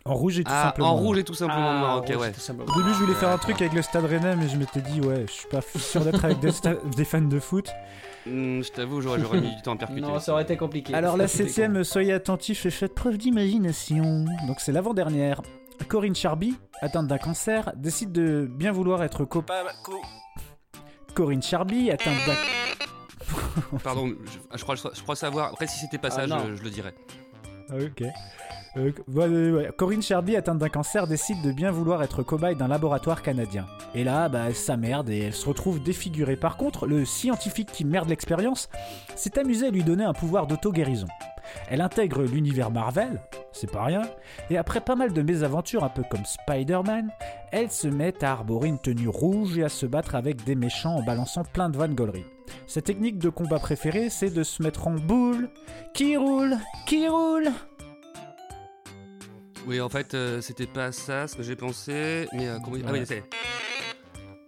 [0.06, 0.90] En rouge et tout Ah, simplement.
[0.90, 2.32] en rouge et tout simplement Ah, noir, ok, ouais.
[2.32, 2.72] tout simplement.
[2.74, 5.02] Au début, je voulais faire un truc avec le Stade Rennais, mais je m'étais dit,
[5.02, 7.70] ouais, je suis pas sûr d'être avec des fans de foot.
[8.26, 10.02] Hmm, je t'avoue, j'aurais j'aurais mis du temps à percuter.
[10.02, 10.94] Non, ça aurait été compliqué.
[10.94, 14.26] Alors, la septième, soyez attentifs et faites preuve d'imagination.
[14.48, 15.42] Donc, c'est l'avant-dernière.
[15.88, 19.64] Corinne Charby, atteinte d'un cancer, décide de bien vouloir être copain.
[21.14, 23.78] Corinne Charby, atteinte d'un.
[23.84, 25.54] Pardon, je, je crois, je crois savoir.
[25.54, 26.94] Après, si c'était pas ça, Ah, je le dirais.
[27.72, 28.04] Ah, Ok.
[28.78, 29.72] Euh.
[29.78, 33.66] Corinne Sherby, atteinte d'un cancer, décide de bien vouloir être cobaye d'un laboratoire canadien.
[33.96, 36.36] Et là, bah, ça merde et elle se retrouve défigurée.
[36.36, 38.70] Par contre, le scientifique qui merde l'expérience
[39.16, 41.08] s'est amusé à lui donner un pouvoir d'auto-guérison.
[41.68, 43.20] Elle intègre l'univers Marvel,
[43.52, 44.04] c'est pas rien,
[44.52, 47.10] et après pas mal de mésaventures, un peu comme Spider-Man,
[47.52, 50.98] elle se met à arborer une tenue rouge et à se battre avec des méchants
[50.98, 52.26] en balançant plein de vannes gauleries.
[52.68, 55.50] Sa technique de combat préférée, c'est de se mettre en boule,
[55.94, 56.58] qui roule,
[56.88, 57.50] qui roule,
[59.68, 62.78] Oui, en fait, euh, c'était pas ça ce que j'ai pensé, mais euh, comment...
[62.88, 63.24] Ah oui, c'est...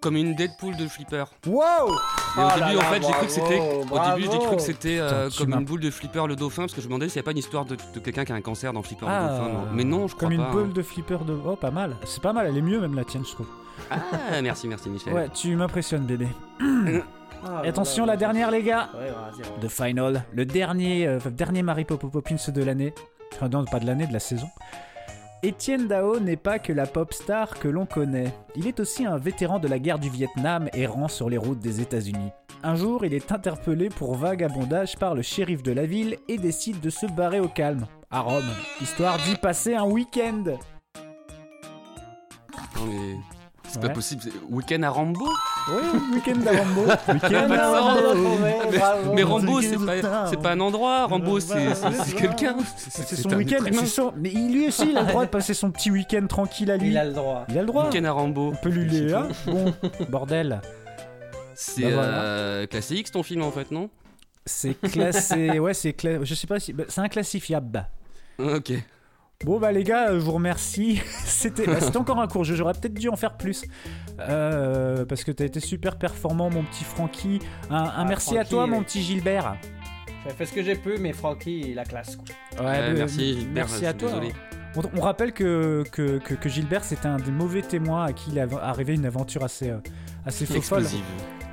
[0.01, 1.25] Comme une Deadpool de flipper.
[1.45, 1.93] Wow Et au
[2.37, 3.59] Oh là début, en fait, j'ai cru que c'était.
[3.59, 6.73] Au début, j'ai cru que c'était euh, comme une boule de flipper le dauphin, parce
[6.73, 8.35] que je me demandais s'il n'y avait pas une histoire de, de quelqu'un qui a
[8.35, 9.49] un cancer dans flipper Ah, le dauphin.
[9.53, 9.67] non.
[9.73, 10.51] Mais non, je crois Comme une pas.
[10.51, 10.73] boule hein.
[10.73, 11.37] de flipper de.
[11.45, 11.97] Oh, pas mal.
[12.03, 13.45] C'est pas mal, elle est mieux même la tienne, je trouve.
[13.91, 13.99] Ah,
[14.41, 15.13] merci, merci, Michel.
[15.13, 16.27] Ouais, tu m'impressionnes, bébé.
[17.45, 18.13] Ah, Et attention, voilà.
[18.13, 18.89] la dernière, les gars.
[18.93, 19.11] Ouais.
[19.61, 22.93] The Final, le dernier, euh, dernier Mary Poppins de l'année.
[23.33, 24.47] Enfin, non, pas de l'année, de la saison.
[25.43, 28.31] Étienne Dao n'est pas que la pop star que l'on connaît.
[28.55, 31.81] Il est aussi un vétéran de la guerre du Vietnam errant sur les routes des
[31.81, 32.29] États-Unis.
[32.61, 36.79] Un jour, il est interpellé pour vagabondage par le shérif de la ville et décide
[36.79, 38.43] de se barrer au calme, à Rome,
[38.81, 40.43] histoire d'y passer un week-end.
[43.71, 43.87] C'est Ouais.
[43.87, 44.21] pas possible.
[44.23, 45.25] c'est- Week-end à Rambo
[45.69, 46.81] Oui, week-end à Rambo.
[47.13, 49.13] Week-end à mais, bravo.
[49.13, 51.05] mais Rambo, c'est pas, c'est pas un endroit.
[51.07, 52.57] Rambo, c'est c'est- c'est quelqu'un.
[52.77, 54.13] C'est son un week-end, son...
[54.17, 56.77] Mais il- lui aussi, il a le droit de passer son petit week-end tranquille à
[56.77, 56.89] lui.
[56.89, 57.45] Il a le droit.
[57.49, 57.85] Il a le droit.
[57.85, 58.51] Week-end à Rambo.
[58.53, 59.73] On peut lui les hein Bon,
[60.09, 60.61] bordel.
[61.55, 62.21] C'est Bah voilà.
[62.23, 63.89] euh, classique ton film en fait, non?
[64.45, 65.59] C'est classé.
[65.59, 66.23] Ouais, c'est cla...
[66.23, 66.73] Je sais pas si.
[66.73, 67.87] bah, C'est inclassifiable.
[68.39, 68.73] Ok.
[69.43, 71.01] Bon, bah les gars, euh, je vous remercie.
[71.25, 72.55] C'était bah, c'était encore un court jeu.
[72.55, 73.63] J'aurais peut-être dû en faire plus.
[74.19, 77.39] Euh, parce que t'as été super performant, mon petit Francky.
[77.69, 79.55] Un, un Ah, merci à toi, mon petit Gilbert.
[80.23, 82.15] J'ai fait ce que j'ai pu, mais Francky, il a classe.
[82.15, 82.25] Quoi.
[82.63, 84.09] Ouais, bah, merci, Gilbert, Merci à toi.
[84.09, 84.33] désolé.
[84.75, 88.31] On, on rappelle que, que, que, que Gilbert, c'était un des mauvais témoins à qui
[88.31, 89.77] il est arrivé une aventure assez, euh,
[90.25, 90.85] assez folle.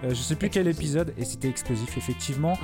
[0.05, 2.57] Euh, je sais plus quel épisode, et c'était explosif, effectivement.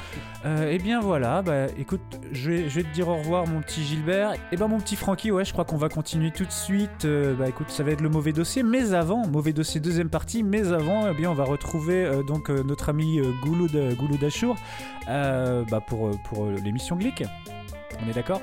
[0.44, 3.60] Euh, et bien voilà, bah écoute, je vais, je vais te dire au revoir, mon
[3.60, 4.34] petit Gilbert.
[4.52, 7.04] Et ben mon petit Francky, ouais, je crois qu'on va continuer tout de suite.
[7.04, 10.42] Euh, bah écoute, ça va être le mauvais dossier, mais avant, mauvais dossier deuxième partie,
[10.42, 14.22] mais avant, eh bien on va retrouver euh, donc euh, notre ami euh, Gouloud, Gouloud
[14.22, 14.56] Achour
[15.08, 17.24] euh, bah, pour, pour euh, l'émission Glick.
[18.04, 18.40] On est d'accord?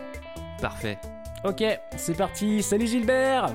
[0.61, 0.97] Parfait.
[1.43, 1.63] Ok,
[1.95, 2.61] c'est parti.
[2.61, 3.51] Salut Gilbert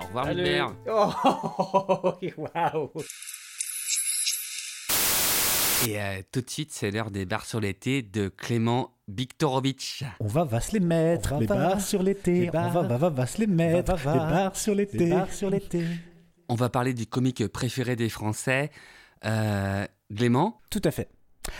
[0.00, 0.44] Au revoir, Salut.
[0.44, 0.72] Gilbert.
[0.88, 2.90] Oh, waouh.
[5.84, 10.04] Et euh, tout de suite, c'est l'heure des bars sur l'été de Clément Viktorovitch.
[10.20, 12.48] On va va se les mettre, On va les va, bars sur l'été.
[12.48, 15.12] On va va va va se les mettre, va, va, les bars sur l'été.
[15.30, 15.84] sur l'été.
[16.48, 18.70] On va parler du comique préféré des Français,
[19.24, 20.60] euh, Clément.
[20.70, 21.08] Tout à fait.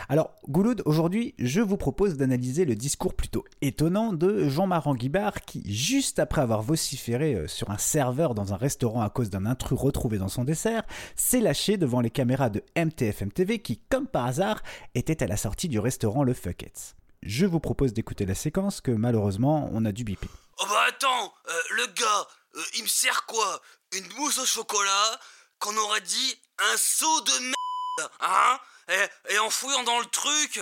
[0.08, 5.62] Alors, Gouloud, aujourd'hui, je vous propose d'analyser le discours plutôt étonnant de Jean-Marc Guibard qui,
[5.72, 9.78] juste après avoir vociféré euh, sur un serveur dans un restaurant à cause d'un intrus
[9.78, 14.26] retrouvé dans son dessert, s'est lâché devant les caméras de MTFM TV qui, comme par
[14.26, 14.62] hasard,
[14.94, 16.94] étaient à la sortie du restaurant Le Fuckets.
[17.22, 20.28] Je vous propose d'écouter la séquence que malheureusement on a dû biper.
[20.60, 23.60] Oh bah attends, euh, le gars, euh, il me sert quoi?
[23.96, 25.20] Une mousse au chocolat?
[25.58, 28.58] Qu'on aurait dit un seau de merde, hein?
[28.88, 30.60] Et, en fouillant dans le truc,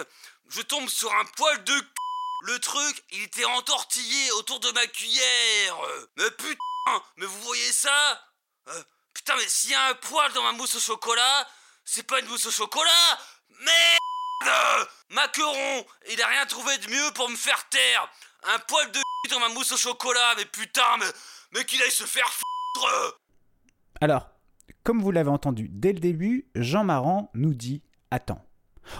[0.48, 1.84] je tombe sur un poil de c...
[2.46, 5.76] Le truc, il était entortillé autour de ma cuillère.
[6.16, 8.22] Mais putain, mais vous voyez ça?
[8.68, 8.82] Euh,
[9.14, 11.48] Putain, mais s'il y a un poil dans ma mousse au chocolat,
[11.84, 12.90] c'est pas une mousse au chocolat!
[13.60, 14.88] Merde!
[15.10, 18.10] Macaron, il a rien trouvé de mieux pour me faire taire.
[18.42, 21.06] Un poil de dans ma mousse au chocolat, mais putain, mais,
[21.52, 23.20] mais qu'il aille se faire foutre
[24.02, 24.28] Alors,
[24.82, 27.82] comme vous l'avez entendu dès le début, Jean Maran nous dit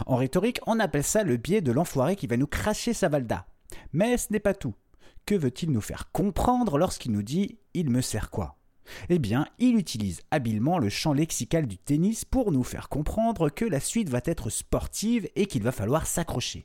[0.07, 3.47] En rhétorique, on appelle ça le biais de l'enfoiré qui va nous cracher sa valda.
[3.93, 4.75] Mais ce n'est pas tout.
[5.27, 8.59] Que veut-il nous faire comprendre lorsqu'il nous dit Il me sert quoi
[9.09, 13.65] Eh bien, il utilise habilement le champ lexical du tennis pour nous faire comprendre que
[13.65, 16.65] la suite va être sportive et qu'il va falloir s'accrocher.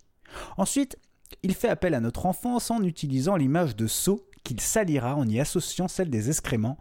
[0.58, 0.98] Ensuite,
[1.44, 5.40] il fait appel à notre enfance en utilisant l'image de seau qu'il salira en y
[5.40, 6.78] associant celle des excréments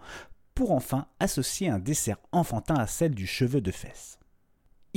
[0.54, 4.17] pour enfin associer un dessert enfantin à celle du cheveu de fesse.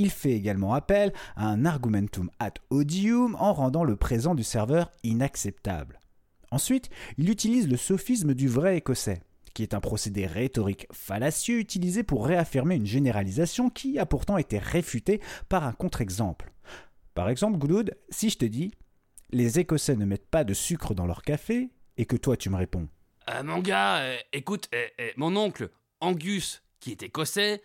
[0.02, 4.90] Il fait également appel à un argumentum ad odium en rendant le présent du serveur
[5.04, 6.00] inacceptable.
[6.50, 9.22] Ensuite, il utilise le sophisme du vrai écossais,
[9.54, 14.58] qui est un procédé rhétorique fallacieux utilisé pour réaffirmer une généralisation qui a pourtant été
[14.58, 16.52] réfutée par un contre-exemple.
[17.14, 18.72] Par exemple, Gouloud, si je te dis
[19.30, 22.56] les Écossais ne mettent pas de sucre dans leur café, et que toi tu me
[22.56, 22.88] réponds
[23.30, 27.62] Euh, mon gars, euh, écoute, euh, euh, mon oncle, Angus, qui est écossais,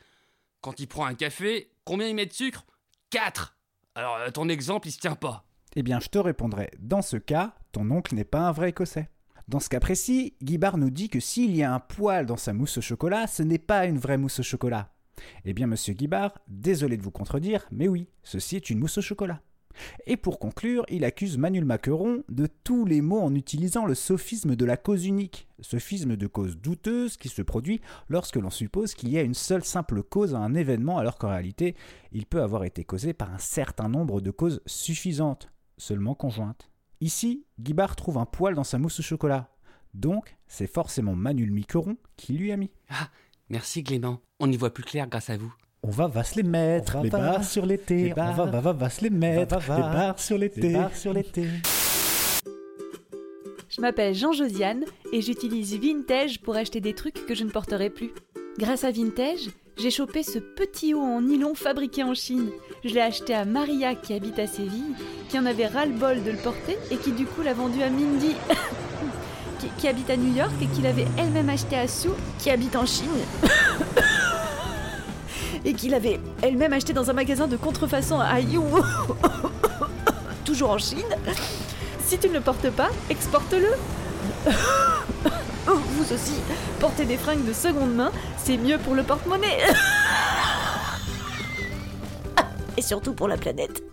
[0.62, 2.66] quand il prend un café, combien il met de sucre?
[3.12, 3.58] 4
[3.96, 5.46] Alors, euh, ton exemple, il se tient pas.
[5.76, 9.10] Eh bien, je te répondrai, dans ce cas, ton oncle n'est pas un vrai Écossais.
[9.48, 12.52] Dans ce cas précis, Guibard nous dit que s'il y a un poil dans sa
[12.52, 14.94] mousse au chocolat, ce n'est pas une vraie mousse au chocolat.
[15.46, 19.02] Eh bien, monsieur Guibard, désolé de vous contredire, mais oui, ceci est une mousse au
[19.02, 19.42] chocolat.
[20.06, 24.56] Et pour conclure, il accuse Manuel Maqueron de tous les mots en utilisant le sophisme
[24.56, 29.10] de la cause unique, sophisme de cause douteuse qui se produit lorsque l'on suppose qu'il
[29.10, 31.76] y a une seule simple cause à un événement alors qu'en réalité,
[32.12, 36.70] il peut avoir été causé par un certain nombre de causes suffisantes, seulement conjointes.
[37.02, 39.50] Ici, Guibard trouve un poil dans sa mousse au chocolat.
[39.94, 42.72] Donc, c'est forcément Manuel Miqueron qui lui a mis.
[42.90, 43.10] Ah,
[43.50, 45.54] merci Clément, on y voit plus clair grâce à vous.
[45.88, 47.96] On va va se les mettre, les va, barres sur l'été.
[47.96, 50.76] les On barres, va va va va se les mettre, les barres sur les l'été.
[50.94, 51.48] sur l'été.
[53.70, 58.12] Je m'appelle Jean-Josiane et j'utilise Vintage pour acheter des trucs que je ne porterai plus.
[58.60, 59.48] Grâce à Vintage,
[59.78, 62.50] j'ai chopé ce petit haut en nylon fabriqué en Chine.
[62.84, 64.94] Je l'ai acheté à Maria qui habite à Séville,
[65.30, 68.36] qui en avait ras-le-bol de le porter et qui du coup l'a vendu à Mindy,
[69.60, 72.76] qui, qui habite à New York et qui l'avait elle-même acheté à Sue, qui habite
[72.76, 73.08] en Chine.
[75.66, 78.64] et qui l'avait elle-même acheté dans un magasin de contrefaçon à You,
[80.46, 81.16] toujours en Chine.
[82.06, 84.52] Si tu ne le portes pas, exporte-le.
[85.68, 86.36] Vous aussi,
[86.80, 89.58] portez des fringues de seconde main, c'est mieux pour le porte-monnaie.
[92.78, 93.84] Et surtout pour la planète.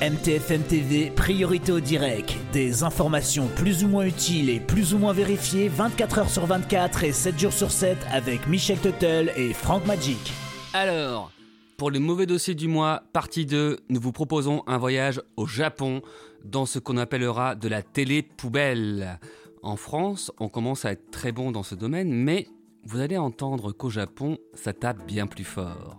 [0.00, 2.34] MTFM TV, priorité au direct.
[2.52, 7.04] Des informations plus ou moins utiles et plus ou moins vérifiées 24 heures sur 24
[7.04, 10.32] et 7 jours sur 7 avec Michel Tuttle et Frank Magic.
[10.74, 11.30] Alors,
[11.76, 16.00] pour le mauvais dossier du mois, partie 2, nous vous proposons un voyage au Japon
[16.44, 19.18] dans ce qu'on appellera de la télé poubelle.
[19.62, 22.48] En France, on commence à être très bon dans ce domaine, mais
[22.84, 25.98] vous allez entendre qu'au Japon, ça tape bien plus fort.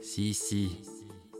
[0.00, 0.70] Si, si,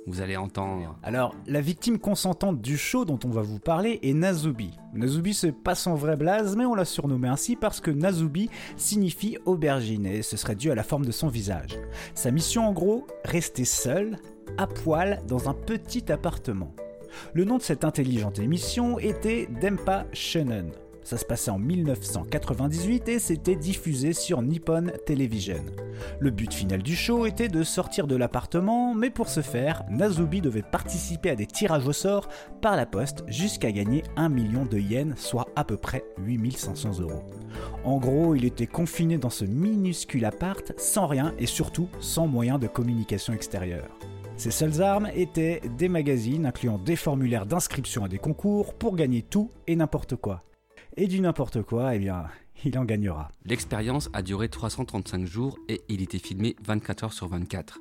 [0.07, 0.97] vous allez entendre.
[1.03, 4.71] Alors, la victime consentante du show dont on va vous parler est Nazubi.
[4.95, 9.37] Nazubi, c'est pas son vrai blaze, mais on l'a surnommé ainsi parce que Nazubi signifie
[9.45, 11.79] aubergine et ce serait dû à la forme de son visage.
[12.14, 14.16] Sa mission en gros, rester seule,
[14.59, 16.73] à poil, dans un petit appartement.
[17.33, 20.71] Le nom de cette intelligente émission était Dempa Shonen.
[21.07, 25.62] Ça se passait en 1998 et c'était diffusé sur Nippon Television.
[26.19, 30.40] Le but final du show était de sortir de l'appartement, mais pour ce faire, Nazubi
[30.40, 32.29] devait participer à des tirages au sort
[32.61, 37.23] par la poste jusqu'à gagner 1 million de yens, soit à peu près 8500 euros.
[37.85, 42.59] En gros, il était confiné dans ce minuscule appart, sans rien et surtout sans moyen
[42.59, 43.97] de communication extérieure.
[44.37, 49.23] Ses seules armes étaient des magazines incluant des formulaires d'inscription à des concours pour gagner
[49.23, 50.42] tout et n'importe quoi.
[50.99, 52.25] Et du n'importe quoi, eh bien,
[52.65, 53.31] il en gagnera.
[53.45, 57.81] L'expérience a duré 335 jours et il était filmé 24 heures sur 24.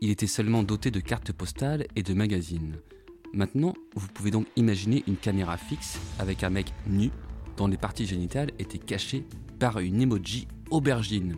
[0.00, 2.74] Il était seulement doté de cartes postales et de magazines.
[3.32, 7.10] Maintenant, vous pouvez donc imaginer une caméra fixe avec un mec nu
[7.56, 9.24] dont les parties génitales étaient cachées
[9.60, 11.36] par une emoji aubergine.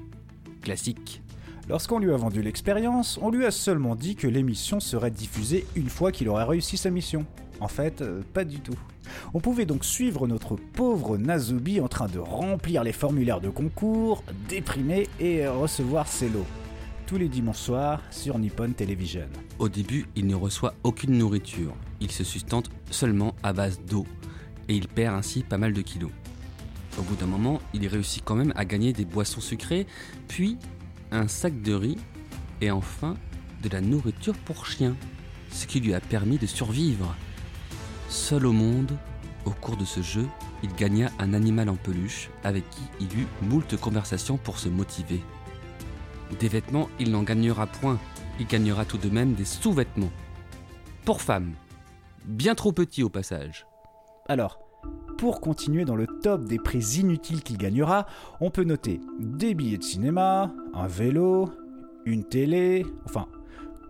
[0.62, 1.22] Classique.
[1.68, 5.90] Lorsqu'on lui a vendu l'expérience, on lui a seulement dit que l'émission serait diffusée une
[5.90, 7.26] fois qu'il aurait réussi sa mission.
[7.60, 8.76] En fait, euh, pas du tout.
[9.34, 14.24] On pouvait donc suivre notre pauvre Nazubi en train de remplir les formulaires de concours,
[14.48, 16.46] déprimer et recevoir ses lots.
[17.06, 19.28] Tous les dimanches soirs sur Nippon Television.
[19.58, 21.74] Au début, il ne reçoit aucune nourriture.
[22.00, 24.06] Il se sustente seulement à base d'eau.
[24.68, 26.12] Et il perd ainsi pas mal de kilos.
[26.98, 29.86] Au bout d'un moment, il réussit quand même à gagner des boissons sucrées,
[30.28, 30.56] puis
[31.10, 31.96] un sac de riz
[32.60, 33.16] et enfin
[33.62, 34.96] de la nourriture pour chien,
[35.50, 37.14] ce qui lui a permis de survivre.
[38.10, 38.98] Seul au monde,
[39.44, 40.26] au cours de ce jeu,
[40.64, 45.20] il gagna un animal en peluche avec qui il eut moult conversations pour se motiver.
[46.40, 48.00] Des vêtements, il n'en gagnera point,
[48.40, 50.10] il gagnera tout de même des sous-vêtements.
[51.04, 51.52] Pour femme,
[52.24, 53.64] bien trop petit au passage.
[54.28, 54.58] Alors,
[55.16, 58.06] pour continuer dans le top des prix inutiles qu'il gagnera,
[58.40, 61.48] on peut noter des billets de cinéma, un vélo,
[62.06, 63.28] une télé, enfin,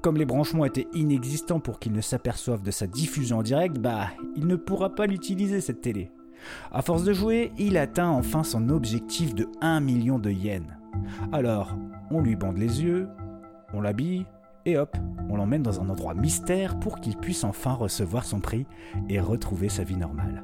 [0.02, 4.08] comme les branchements étaient inexistants pour qu'il ne s'aperçoive de sa diffusion en direct, bah,
[4.36, 6.10] il ne pourra pas l'utiliser cette télé.
[6.72, 10.64] À force de jouer, il atteint enfin son objectif de 1 million de yens.
[11.32, 11.76] Alors,
[12.10, 13.08] on lui bande les yeux,
[13.74, 14.24] on l'habille,
[14.66, 14.96] et hop,
[15.28, 18.66] on l'emmène dans un endroit mystère pour qu'il puisse enfin recevoir son prix
[19.08, 20.42] et retrouver sa vie normale.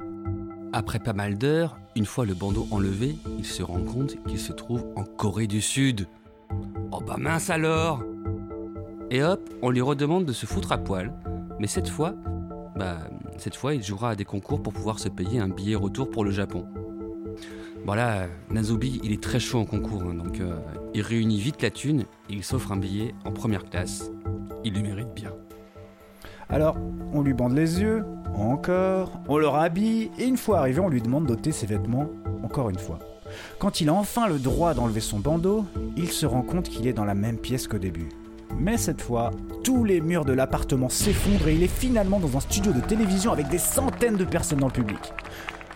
[0.73, 4.53] Après pas mal d'heures, une fois le bandeau enlevé, il se rend compte qu'il se
[4.53, 6.07] trouve en Corée du Sud.
[6.91, 8.03] Oh bah mince alors
[9.09, 11.13] Et hop, on lui redemande de se foutre à poil,
[11.59, 12.13] mais cette fois,
[12.75, 12.97] bah
[13.37, 16.25] cette fois il jouera à des concours pour pouvoir se payer un billet retour pour
[16.25, 16.65] le Japon.
[17.85, 20.57] Voilà, Nazobi, il est très chaud en concours, hein, donc euh,
[20.93, 24.11] il réunit vite la thune et il s'offre un billet en première classe.
[24.65, 25.31] Il le mérite bien.
[26.49, 26.75] Alors,
[27.13, 28.03] on lui bande les yeux,
[28.35, 32.09] encore, on le rhabille, et une fois arrivé, on lui demande d'ôter ses vêtements,
[32.43, 32.99] encore une fois.
[33.57, 36.93] Quand il a enfin le droit d'enlever son bandeau, il se rend compte qu'il est
[36.93, 38.09] dans la même pièce qu'au début.
[38.55, 39.31] Mais cette fois,
[39.63, 43.31] tous les murs de l'appartement s'effondrent et il est finalement dans un studio de télévision
[43.31, 45.13] avec des centaines de personnes dans le public.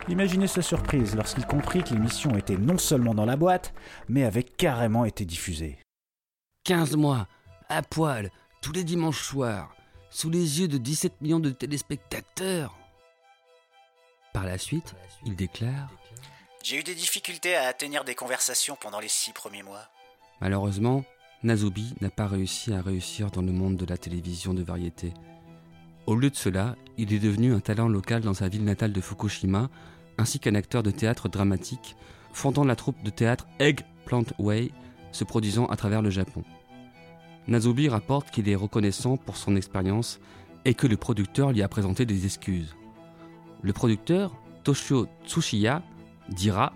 [0.07, 3.73] Imaginez sa surprise lorsqu'il comprit que l'émission était non seulement dans la boîte,
[4.09, 5.77] mais avait carrément été diffusée.
[6.63, 7.27] 15 mois,
[7.69, 9.75] à poil, tous les dimanches soirs,
[10.09, 12.75] sous les yeux de 17 millions de téléspectateurs.
[14.33, 14.95] Par la suite,
[15.25, 15.89] il déclare
[16.63, 19.87] J'ai eu des difficultés à tenir des conversations pendant les six premiers mois.
[20.39, 21.03] Malheureusement,
[21.43, 25.11] Nazobi n'a pas réussi à réussir dans le monde de la télévision de variété.
[26.05, 29.01] Au lieu de cela, il est devenu un talent local dans sa ville natale de
[29.01, 29.69] Fukushima,
[30.19, 31.95] ainsi qu'un acteur de théâtre dramatique,
[32.31, 34.71] fondant la troupe de théâtre Eggplant Way,
[35.11, 36.43] se produisant à travers le Japon.
[37.47, 40.19] Nazobi rapporte qu'il est reconnaissant pour son expérience
[40.63, 42.75] et que le producteur lui a présenté des excuses.
[43.63, 45.81] Le producteur, Toshio Tsushiya,
[46.29, 46.71] dira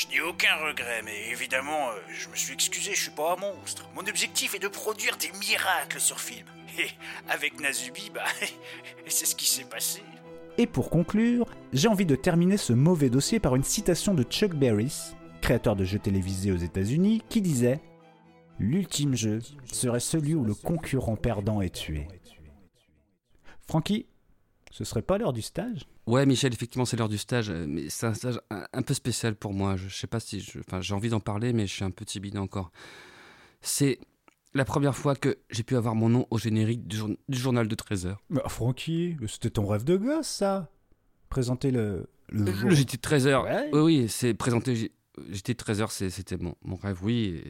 [0.00, 3.36] Je n'ai aucun regret, mais évidemment, euh, je me suis excusé, je suis pas un
[3.36, 3.86] monstre.
[3.94, 6.46] Mon objectif est de produire des miracles sur film.
[6.78, 6.86] Et
[7.28, 8.24] avec Nazubi, bah,
[9.08, 10.02] c'est ce qui s'est passé.
[10.56, 11.44] Et pour conclure,
[11.74, 14.90] j'ai envie de terminer ce mauvais dossier par une citation de Chuck Berry,
[15.42, 17.82] créateur de jeux télévisés aux États-Unis, qui disait
[18.58, 19.40] L'ultime jeu
[19.70, 22.08] serait celui où le concurrent perdant est tué.
[23.68, 24.06] Francky,
[24.70, 25.86] ce serait pas l'heure du stage?
[26.10, 28.94] Ouais, Michel, effectivement, c'est l'heure du stage, euh, mais c'est un stage un, un peu
[28.94, 29.76] spécial pour moi.
[29.76, 30.40] Je, je sais pas si.
[30.40, 32.70] je- Enfin, j'ai envie d'en parler, mais je suis un peu timide encore.
[33.62, 33.98] C'est
[34.54, 37.68] la première fois que j'ai pu avoir mon nom au générique du, jour- du journal
[37.68, 38.22] de 13 heures.
[38.30, 40.70] Bah, Francky, c'était ton rêve de gosse, ça
[41.28, 42.68] Présenter le, le jour.
[42.70, 43.44] Le JT de 13 heures.
[43.44, 43.70] Ouais.
[43.72, 44.74] Oui, oui, c'est présenté.
[44.74, 44.90] J-
[45.30, 47.40] JT de 13 heures, c'est- c'était mon, mon rêve, oui.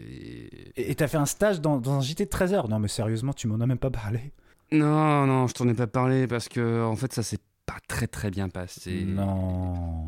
[0.76, 2.68] et- t'as fait un stage dans, dans un JT de 13 heures?
[2.68, 4.32] Non, mais sérieusement, tu m'en as même pas parlé.
[4.72, 7.38] Non, non, je t'en ai pas parlé parce que, en fait, ça s'est
[7.72, 9.04] pas très très bien passé.
[9.06, 10.06] Non.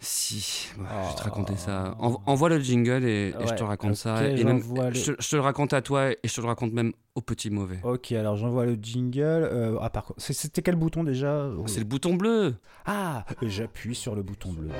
[0.00, 1.96] Si, ouais, je vais te raconter ça.
[1.98, 4.28] En- envoie le jingle et, et je te raconte ça.
[4.28, 6.72] Et même, le- je, je te le raconte à toi et je te le raconte
[6.72, 7.80] même au petit mauvais.
[7.82, 9.20] Ok, alors j'envoie le jingle.
[9.24, 11.50] Euh, ah, par contre, c'était quel bouton déjà?
[11.66, 12.54] C'est le bouton bleu.
[12.86, 14.70] Ah, j'appuie sur le bouton bleu.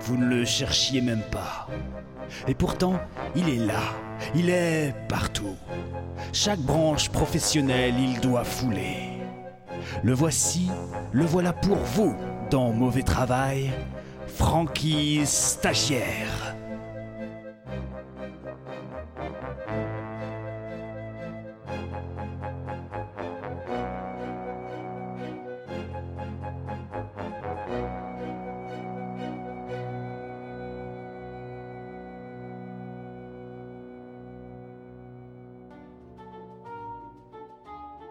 [0.00, 1.68] Vous ne le cherchiez même pas.
[2.48, 2.98] Et pourtant,
[3.34, 3.82] il est là.
[4.34, 5.54] Il est partout.
[6.32, 9.10] Chaque branche professionnelle, il doit fouler.
[10.02, 10.70] Le voici,
[11.12, 12.14] le voilà pour vous
[12.50, 13.72] dans Mauvais Travail,
[14.26, 16.56] Frankie Stagiaire.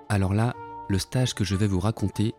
[0.07, 0.53] Alors là,
[0.87, 2.35] le stage que je vais vous raconter,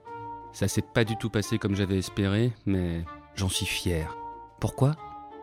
[0.52, 4.16] ça s'est pas du tout passé comme j'avais espéré, mais j'en suis fier.
[4.60, 4.94] Pourquoi?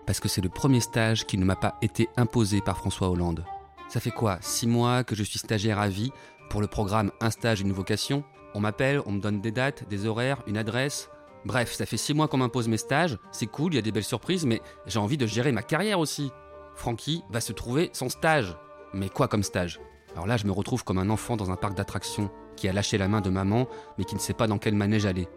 [0.05, 3.45] Parce que c'est le premier stage qui ne m'a pas été imposé par François Hollande.
[3.89, 4.37] Ça fait quoi?
[4.41, 6.11] Six mois que je suis stagiaire à vie
[6.49, 8.23] pour le programme Un stage, une vocation?
[8.55, 11.09] On m'appelle, on me donne des dates, des horaires, une adresse.
[11.45, 13.91] Bref, ça fait six mois qu'on m'impose mes stages, c'est cool, il y a des
[13.91, 16.31] belles surprises, mais j'ai envie de gérer ma carrière aussi.
[16.75, 18.55] Francky va se trouver son stage.
[18.93, 19.79] Mais quoi comme stage?
[20.13, 22.97] Alors là, je me retrouve comme un enfant dans un parc d'attractions qui a lâché
[22.97, 25.27] la main de maman, mais qui ne sait pas dans quel manège aller.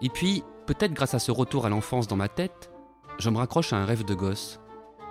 [0.00, 2.70] Et puis, Peut-être grâce à ce retour à l'enfance dans ma tête,
[3.18, 4.60] je me raccroche à un rêve de gosse.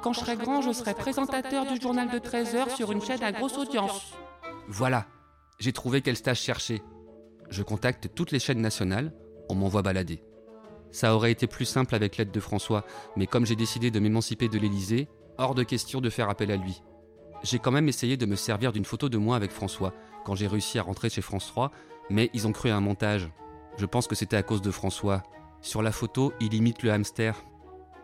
[0.04, 3.24] Quand je serai grand, je serai présentateur du journal de 13 heures sur une chaîne
[3.24, 4.14] à grosse audience.
[4.68, 5.08] Voilà,
[5.58, 6.84] j'ai trouvé quel stage chercher.
[7.50, 9.12] Je contacte toutes les chaînes nationales,
[9.50, 10.22] on m'envoie balader.
[10.92, 12.86] Ça aurait été plus simple avec l'aide de François,
[13.16, 16.56] mais comme j'ai décidé de m'émanciper de l'Élysée, hors de question de faire appel à
[16.56, 16.84] lui.
[17.42, 19.96] J'ai quand même essayé de me servir d'une photo de moi avec François
[20.28, 21.72] quand j'ai réussi à rentrer chez France 3,
[22.10, 23.30] mais ils ont cru à un montage.
[23.78, 25.24] Je pense que c'était à cause de François.
[25.62, 27.46] Sur la photo, il imite le hamster.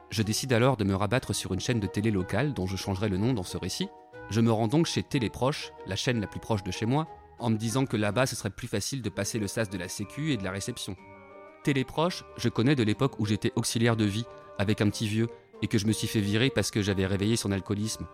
[0.10, 3.10] Je décide alors de me rabattre sur une chaîne de télé locale dont je changerai
[3.10, 3.90] le nom dans ce récit.
[4.30, 7.10] Je me rends donc chez Téléproche, la chaîne la plus proche de chez moi,
[7.40, 9.90] en me disant que là-bas ce serait plus facile de passer le sas de la
[9.90, 10.96] sécu et de la réception.
[11.66, 14.26] Téléproche, je connais de l'époque où j'étais auxiliaire de vie
[14.58, 15.28] avec un petit vieux
[15.62, 18.08] et que je me suis fait virer parce que j'avais réveillé son alcoolisme.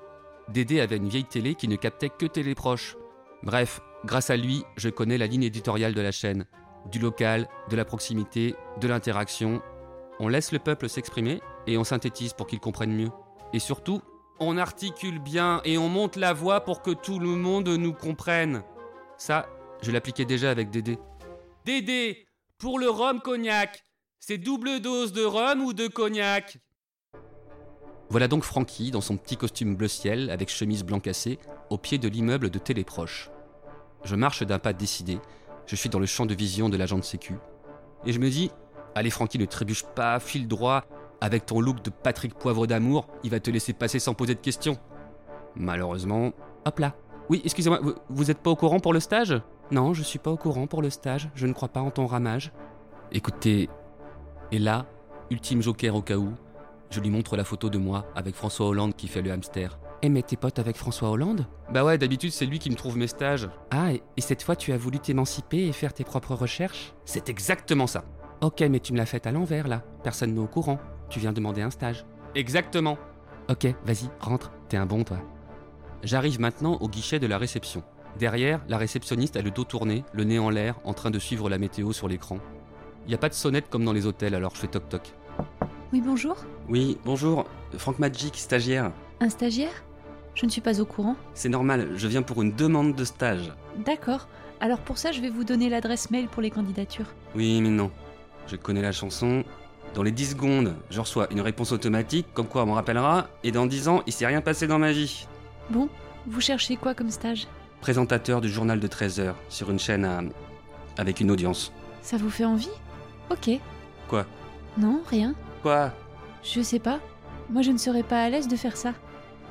[0.48, 2.98] Dédé avait une vieille télé qui ne captait que Téléproche.
[3.44, 6.46] Bref, grâce à lui, je connais la ligne éditoriale de la chaîne.
[6.92, 9.62] Du local, de la proximité, de l'interaction.
[10.20, 13.10] On laisse le peuple s'exprimer et on synthétise pour qu'il comprenne mieux.
[13.54, 14.02] Et surtout,
[14.40, 18.64] on articule bien et on monte la voix pour que tout le monde nous comprenne.
[19.18, 19.50] Ça,
[19.82, 20.98] je l'appliquais déjà avec Dédé.
[21.66, 22.26] Dédé,
[22.58, 23.84] pour le rhum cognac,
[24.20, 26.58] c'est double dose de rhum ou de cognac?
[28.10, 31.38] Voilà donc Francky dans son petit costume bleu ciel avec chemise blanc cassé
[31.70, 33.30] au pied de l'immeuble de Téléproche.
[34.04, 35.20] Je marche d'un pas décidé,
[35.66, 37.36] je suis dans le champ de vision de l'agent de sécu.
[38.06, 38.52] Et je me dis,
[38.96, 40.86] allez Francky, ne trébuche pas, file droit,
[41.22, 44.40] avec ton look de Patrick Poivre d'amour, il va te laisser passer sans poser de
[44.40, 44.78] questions.
[45.56, 46.32] Malheureusement,
[46.66, 46.96] hop là.
[47.30, 49.40] Oui, excusez-moi, vous, vous êtes pas au courant pour le stage?
[49.72, 52.08] Non, je suis pas au courant pour le stage, je ne crois pas en ton
[52.08, 52.52] ramage.
[53.12, 53.70] Écoutez,
[54.52, 54.86] et là,
[55.30, 56.34] ultime joker au cas où,
[56.90, 59.78] je lui montre la photo de moi avec François Hollande qui fait le hamster.
[60.02, 61.46] Eh mais t'es pote avec François Hollande?
[61.74, 63.50] Bah ouais, d'habitude c'est lui qui me trouve mes stages.
[63.72, 66.94] Ah, et, et cette fois tu as voulu t'émanciper et faire tes propres recherches?
[67.06, 68.06] C'est exactement ça.
[68.42, 70.80] Ok, mais tu me l'as fait à l'envers là, personne n'est au courant.
[71.10, 72.06] Tu viens demander un stage.
[72.36, 72.98] Exactement.
[73.50, 75.18] Ok, vas-y, rentre, t'es un bon toi.
[76.04, 77.84] J'arrive maintenant au guichet de la réception.
[78.18, 81.50] Derrière, la réceptionniste a le dos tourné, le nez en l'air, en train de suivre
[81.50, 82.38] la météo sur l'écran.
[83.06, 85.14] Il n'y a pas de sonnette comme dans les hôtels, alors je fais toc-toc.
[85.92, 86.38] Oui, bonjour
[86.70, 87.46] Oui, bonjour,
[87.78, 88.92] Franck Magic, stagiaire.
[89.20, 89.84] Un stagiaire?
[90.36, 91.16] Je ne suis pas au courant.
[91.34, 93.52] C'est normal, je viens pour une demande de stage.
[93.86, 94.28] D'accord.
[94.62, 97.14] Alors pour ça, je vais vous donner l'adresse mail pour les candidatures.
[97.36, 97.92] Oui, mais non.
[98.48, 99.44] Je connais la chanson.
[99.94, 103.52] Dans les 10 secondes, je reçois une réponse automatique, comme quoi on me rappellera, et
[103.52, 105.28] dans 10 ans, il s'est rien passé dans ma vie.
[105.70, 105.90] Bon,
[106.28, 107.48] vous cherchez quoi comme stage?
[107.82, 110.22] Présentateur du journal de 13 heures, sur une chaîne à...
[110.98, 111.72] avec une audience.
[112.02, 112.70] Ça vous fait envie?
[113.32, 113.50] Ok.
[114.08, 114.26] Quoi?
[114.78, 115.34] Non, rien.
[115.64, 115.92] Quoi?
[116.44, 117.00] Je sais pas.
[117.50, 118.94] Moi, je ne serais pas à l'aise de faire ça.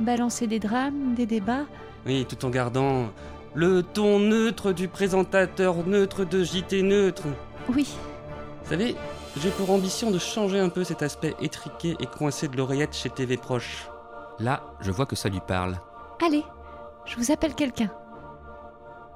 [0.00, 1.66] Balancer des drames, des débats.
[2.06, 3.08] Oui, tout en gardant
[3.54, 7.24] le ton neutre du présentateur neutre de JT neutre.
[7.68, 7.88] Oui.
[8.62, 8.96] Vous savez,
[9.40, 13.10] j'ai pour ambition de changer un peu cet aspect étriqué et coincé de l'oreillette chez
[13.10, 13.88] TV Proche.
[14.38, 15.80] Là, je vois que ça lui parle.
[16.24, 16.44] Allez,
[17.04, 17.90] je vous appelle quelqu'un.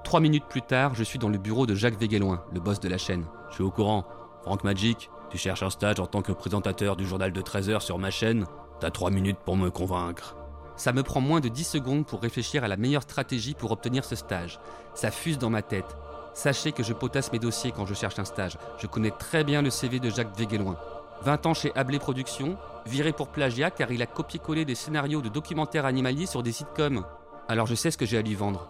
[0.02, 2.88] Trois minutes plus tard, je suis dans le bureau de Jacques Véguéloin, le boss de
[2.88, 3.24] la chaîne.
[3.50, 4.04] Je suis au courant.
[4.42, 7.98] Franck Magic, tu cherches un stage en tant que présentateur du journal de 13h sur
[7.98, 8.46] ma chaîne
[8.80, 10.34] T'as trois minutes pour me convaincre.
[10.82, 14.04] Ça me prend moins de 10 secondes pour réfléchir à la meilleure stratégie pour obtenir
[14.04, 14.58] ce stage.
[14.94, 15.96] Ça fuse dans ma tête.
[16.34, 18.58] Sachez que je potasse mes dossiers quand je cherche un stage.
[18.78, 20.76] Je connais très bien le CV de Jacques Véguéloin.
[21.22, 25.28] 20 ans chez Ablé Productions, viré pour plagiat car il a copié-collé des scénarios de
[25.28, 27.04] documentaires animaliers sur des sitcoms.
[27.46, 28.68] Alors je sais ce que j'ai à lui vendre.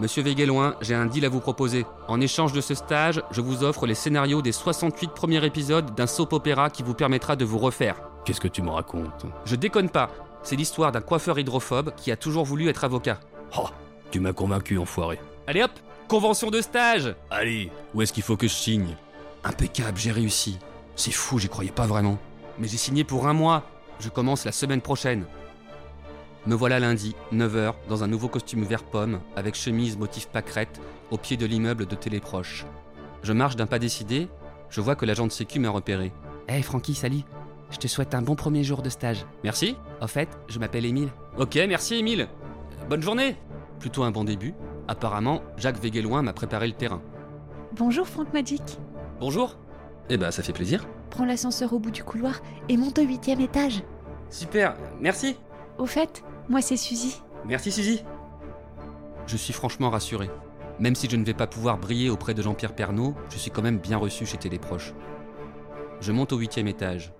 [0.00, 1.86] Monsieur Véguéloin, j'ai un deal à vous proposer.
[2.08, 6.08] En échange de ce stage, je vous offre les scénarios des 68 premiers épisodes d'un
[6.08, 7.94] soap opéra qui vous permettra de vous refaire.
[8.24, 9.26] Qu'est-ce que tu me racontes?
[9.44, 10.10] Je déconne pas.
[10.44, 13.18] C'est l'histoire d'un coiffeur hydrophobe qui a toujours voulu être avocat.
[13.58, 13.68] Oh,
[14.10, 15.18] tu m'as convaincu, enfoiré.
[15.46, 15.70] Allez hop,
[16.06, 18.94] convention de stage Allez, où est-ce qu'il faut que je signe?
[19.42, 20.58] Impeccable, j'ai réussi.
[20.96, 22.18] C'est fou, j'y croyais pas vraiment.
[22.58, 23.62] Mais j'ai signé pour un mois.
[24.00, 25.24] Je commence la semaine prochaine.
[26.46, 30.78] Me voilà lundi, 9h, dans un nouveau costume vert pomme, avec chemise motif pâquerette,
[31.10, 32.66] au pied de l'immeuble de Téléproche.
[33.22, 34.28] Je marche d'un pas décidé,
[34.68, 36.12] je vois que l'agent de sécu m'a repéré.
[36.48, 37.22] Hé Francky, salut
[37.70, 39.26] Je te souhaite un bon premier jour de stage.
[39.42, 41.10] Merci Au fait, je m'appelle Émile.
[41.38, 42.28] Ok, merci Émile
[42.88, 43.36] Bonne journée
[43.80, 44.54] Plutôt un bon début.
[44.88, 47.02] Apparemment, Jacques Véguéloin m'a préparé le terrain.
[47.72, 48.62] Bonjour Franck Magic.
[49.18, 49.56] Bonjour
[50.08, 50.86] Eh ben, ça fait plaisir.
[51.10, 53.82] Prends l'ascenseur au bout du couloir et monte au huitième étage.
[54.30, 55.36] Super, merci
[55.78, 57.22] Au fait, moi c'est Suzy.
[57.46, 58.04] Merci Suzy.
[59.26, 60.30] Je suis franchement rassuré.
[60.78, 63.62] Même si je ne vais pas pouvoir briller auprès de Jean-Pierre Pernaud, je suis quand
[63.62, 64.92] même bien reçu chez Téléproche.
[66.00, 67.12] Je monte au huitième étage.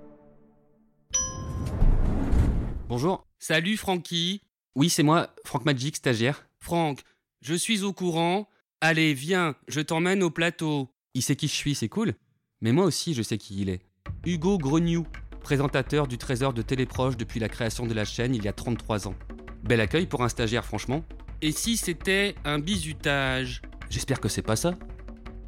[2.86, 3.26] Bonjour.
[3.38, 4.42] Salut Francky.
[4.74, 6.46] Oui, c'est moi, Franck Magic, stagiaire.
[6.60, 7.00] Franck,
[7.40, 8.46] je suis au courant.
[8.82, 10.90] Allez, viens, je t'emmène au plateau.
[11.14, 12.12] Il sait qui je suis, c'est cool.
[12.60, 13.80] Mais moi aussi, je sais qui il est.
[14.26, 15.06] Hugo Greniou,
[15.42, 19.08] présentateur du Trésor de Téléproche depuis la création de la chaîne il y a 33
[19.08, 19.14] ans.
[19.62, 21.02] Bel accueil pour un stagiaire, franchement.
[21.40, 23.62] Et si c'était un bizutage?
[23.88, 24.74] J'espère que c'est pas ça.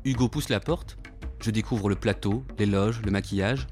[0.07, 0.97] Hugo pousse la porte.
[1.43, 3.67] Je découvre le plateau, les loges, le maquillage.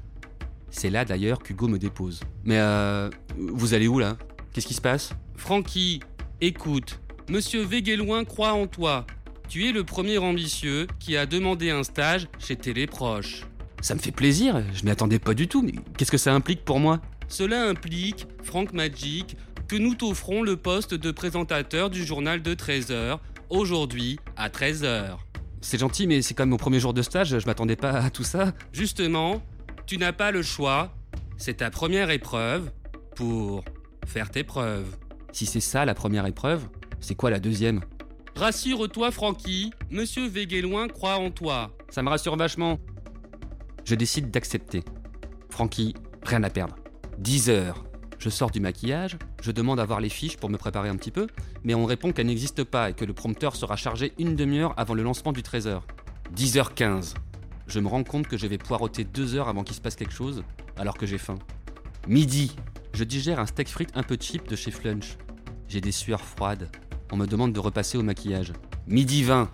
[0.77, 2.19] C'est là d'ailleurs qu'Hugo me dépose.
[2.43, 3.09] Mais euh.
[3.37, 4.17] Vous allez où là?
[4.51, 5.11] Qu'est-ce qui se passe?
[5.37, 6.01] Francky,
[6.41, 6.99] écoute.
[7.29, 9.07] Monsieur Véguéloin croit en toi.
[9.47, 13.45] Tu es le premier ambitieux qui a demandé un stage chez Téléproche.
[13.79, 16.65] Ça me fait plaisir, je m'y attendais pas du tout, mais qu'est-ce que ça implique
[16.65, 16.99] pour moi?
[17.29, 23.19] Cela implique, Frank Magic, que nous t'offrons le poste de présentateur du journal de 13h,
[23.49, 25.17] aujourd'hui à 13h.
[25.61, 28.09] C'est gentil, mais c'est quand même mon premier jour de stage, je m'attendais pas à
[28.09, 28.53] tout ça.
[28.73, 29.41] Justement,
[29.85, 30.91] tu n'as pas le choix,
[31.37, 32.71] c'est ta première épreuve
[33.15, 33.63] pour
[34.05, 34.97] faire tes preuves.
[35.31, 36.67] Si c'est ça la première épreuve,
[36.99, 37.81] c'est quoi la deuxième?
[38.35, 41.71] Rassure-toi, Francky, Monsieur Véguéloin croit en toi.
[41.89, 42.79] Ça me rassure vachement.
[43.85, 44.83] Je décide d'accepter.
[45.49, 46.75] Francky, rien à perdre.
[47.19, 47.85] 10 heures.
[48.17, 51.11] Je sors du maquillage, je demande à voir les fiches pour me préparer un petit
[51.11, 51.27] peu,
[51.63, 54.95] mais on répond qu'elles n'existent pas et que le prompteur sera chargé une demi-heure avant
[54.95, 55.81] le lancement du 13h.
[56.35, 57.13] 10h15.
[57.67, 60.13] Je me rends compte que je vais poireauter deux heures avant qu'il se passe quelque
[60.13, 60.43] chose,
[60.77, 61.39] alors que j'ai faim.
[62.07, 62.55] Midi.
[62.93, 65.17] Je digère un steak frites un peu cheap de chez Flunch.
[65.67, 66.69] J'ai des sueurs froides.
[67.11, 68.53] On me demande de repasser au maquillage.
[68.87, 69.49] Midi 20.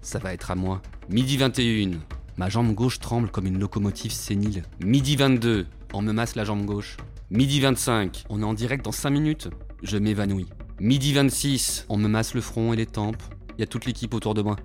[0.00, 0.80] Ça va être à moi.
[1.08, 1.98] Midi 21.
[2.36, 4.64] Ma jambe gauche tremble comme une locomotive sénile.
[4.82, 5.66] Midi 22.
[5.92, 6.96] On me masse la jambe gauche.
[7.30, 8.24] Midi 25.
[8.30, 9.50] On est en direct dans 5 minutes.
[9.82, 10.48] Je m'évanouis.
[10.80, 11.84] Midi 26.
[11.90, 13.22] On me masse le front et les tempes.
[13.56, 14.56] Il y a toute l'équipe autour de moi.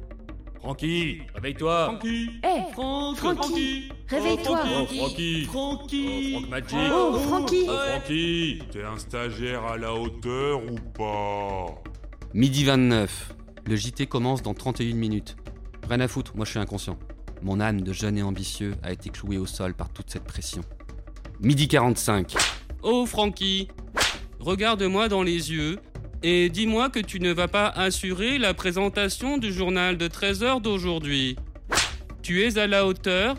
[0.65, 1.99] Francky, réveille-toi.
[2.43, 4.59] Hé, Franck, Francky, réveille-toi.
[4.63, 5.45] Oh, Francky.
[5.45, 6.31] Francky.
[6.31, 6.91] Franck Magic.
[6.91, 7.65] Oh, Francky.
[7.69, 11.67] Oh, Francky, t'es un stagiaire à la hauteur ou pas?
[12.33, 13.35] Midi 29.
[13.67, 15.35] Le JT commence dans 31 minutes.
[15.87, 16.97] Rien à foutre, moi je suis inconscient.
[17.43, 20.61] Mon âme de jeune et ambitieux a été clouée au sol par toute cette pression.
[21.41, 22.33] Midi 45.
[22.81, 23.67] Oh Francky,
[24.39, 25.77] regarde-moi dans les yeux
[26.23, 31.35] et dis-moi que tu ne vas pas assurer la présentation du journal de 13h d'aujourd'hui.
[32.21, 33.35] Tu es à la hauteur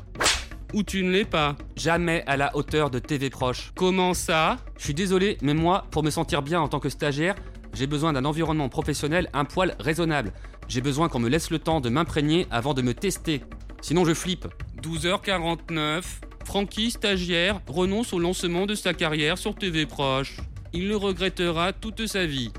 [0.72, 1.56] ou tu ne l'es pas?
[1.76, 3.72] Jamais à la hauteur de TV Proche.
[3.74, 4.58] Comment ça?
[4.78, 7.34] Je suis désolé, mais moi, pour me sentir bien en tant que stagiaire,
[7.74, 10.32] j'ai besoin d'un environnement professionnel un poil raisonnable.
[10.68, 13.42] J'ai besoin qu'on me laisse le temps de m'imprégner avant de me tester.
[13.80, 14.46] Sinon je flippe.
[14.82, 16.02] 12h49.
[16.44, 20.36] Francky, stagiaire, renonce au lancement de sa carrière sur TV Proche.
[20.72, 22.52] Il le regrettera toute sa vie.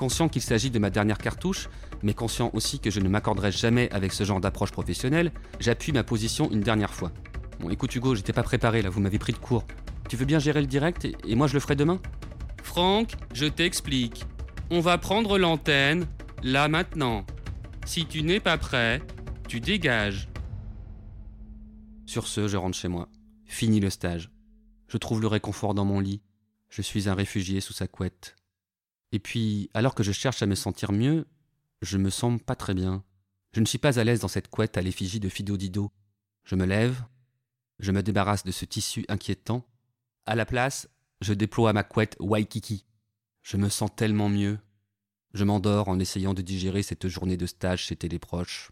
[0.00, 1.68] Conscient qu'il s'agit de ma dernière cartouche,
[2.02, 6.02] mais conscient aussi que je ne m'accorderai jamais avec ce genre d'approche professionnelle, j'appuie ma
[6.02, 7.12] position une dernière fois.
[7.58, 9.66] Bon, écoute Hugo, j'étais pas préparé là, vous m'avez pris de court.
[10.08, 12.00] Tu veux bien gérer le direct et, et moi je le ferai demain?
[12.62, 14.24] Franck, je t'explique.
[14.70, 16.06] On va prendre l'antenne,
[16.42, 17.26] là maintenant.
[17.84, 19.02] Si tu n'es pas prêt,
[19.48, 20.30] tu dégages.
[22.06, 23.10] Sur ce, je rentre chez moi.
[23.44, 24.30] Fini le stage.
[24.88, 26.22] Je trouve le réconfort dans mon lit.
[26.70, 28.34] Je suis un réfugié sous sa couette.
[29.12, 31.26] Et puis, alors que je cherche à me sentir mieux,
[31.82, 33.04] je me sens pas très bien.
[33.52, 35.90] Je ne suis pas à l'aise dans cette couette à l'effigie de Fido Dido.
[36.44, 37.02] Je me lève,
[37.78, 39.66] je me débarrasse de ce tissu inquiétant.
[40.26, 40.88] À la place,
[41.20, 42.84] je déploie ma couette Waikiki.
[43.42, 44.58] Je me sens tellement mieux.
[45.32, 48.70] Je m'endors en essayant de digérer cette journée de stage chez Téléproche.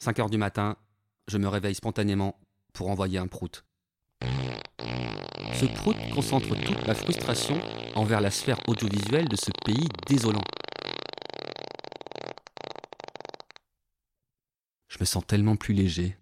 [0.00, 0.76] 5 heures du matin,
[1.28, 2.40] je me réveille spontanément
[2.72, 3.64] pour envoyer un prout.
[5.54, 7.60] Ce prout concentre toute ma frustration
[7.94, 10.40] envers la sphère audiovisuelle de ce pays désolant.
[14.88, 16.16] Je me sens tellement plus léger.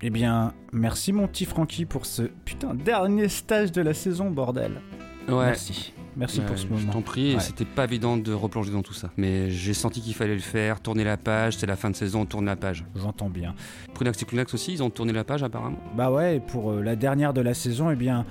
[0.00, 4.80] Eh bien, merci mon petit Francky pour ce putain dernier stage de la saison, bordel.
[5.28, 5.46] Ouais.
[5.46, 5.92] Merci.
[6.16, 6.92] Merci pour ce Je moment.
[6.92, 7.40] t'en prie, Ouais.
[7.40, 9.10] c'était pas évident de replonger dans tout ça.
[9.16, 12.22] Mais j'ai senti qu'il fallait le faire, tourner la page, c'est la fin de saison,
[12.22, 12.84] on tourne la page.
[12.96, 13.54] J'entends bien.
[13.94, 15.78] Prunax et Clunax aussi, ils ont tourné la page apparemment.
[15.96, 18.26] Bah ouais, et pour euh, la dernière de la saison, eh bien,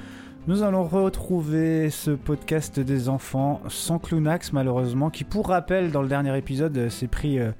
[0.48, 6.08] nous allons retrouver ce podcast des enfants sans Clunax malheureusement, qui pour rappel, dans le
[6.08, 7.52] dernier épisode, euh, s'est pris euh,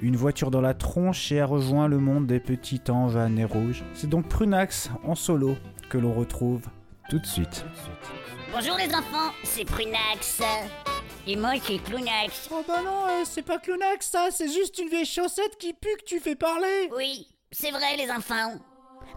[0.00, 3.44] une voiture dans la tronche et a rejoint le monde des petits anges à nez
[3.44, 3.84] rouge.
[3.94, 5.56] C'est donc Prunax en solo
[5.88, 6.62] que l'on retrouve
[7.08, 7.64] tout de suite.
[8.52, 10.42] Bonjour les enfants, c'est Prunax.
[11.28, 12.48] Et moi c'est Clunax.
[12.50, 15.96] Oh bah non, euh, c'est pas Clunax ça, c'est juste une vieille chaussette qui pue
[15.98, 16.90] que tu fais parler.
[16.96, 18.58] Oui, c'est vrai les enfants.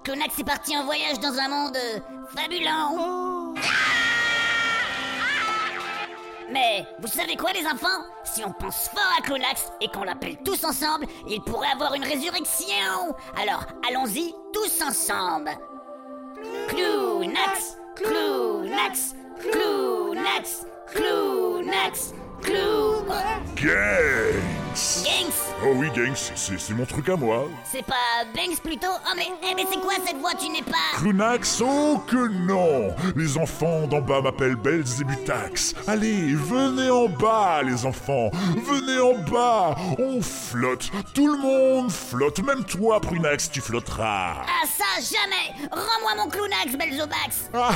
[0.03, 1.99] Clunax est parti en voyage dans un monde euh,
[2.35, 2.67] fabuleux.
[6.51, 8.05] Mais vous savez quoi les enfants?
[8.23, 12.03] Si on pense fort à Clunax et qu'on l'appelle tous ensemble, il pourrait avoir une
[12.03, 13.15] résurrection.
[13.39, 15.51] Alors allons-y tous ensemble.
[16.69, 23.49] Clunax, Clunax, Clunax, Clunax, Clunax.
[23.55, 24.68] Gang
[25.61, 27.45] Oh oui, Gangs, c'est mon truc à moi.
[27.69, 30.97] C'est pas Banks plutôt Oh mais, eh, mais c'est quoi cette voix Tu n'es pas...
[30.97, 32.95] Clunax, oh que non.
[33.15, 35.75] Les enfants d'en bas m'appellent Belzébutax.
[35.85, 38.31] Allez, venez en bas, les enfants.
[38.55, 39.75] Venez en bas.
[39.97, 40.89] On flotte.
[41.13, 42.39] Tout le monde flotte.
[42.41, 44.37] Même toi, Prunax, tu flotteras.
[44.47, 45.67] Ah ça, jamais.
[45.71, 47.71] Rends-moi mon Clownax, Belzobax Ah,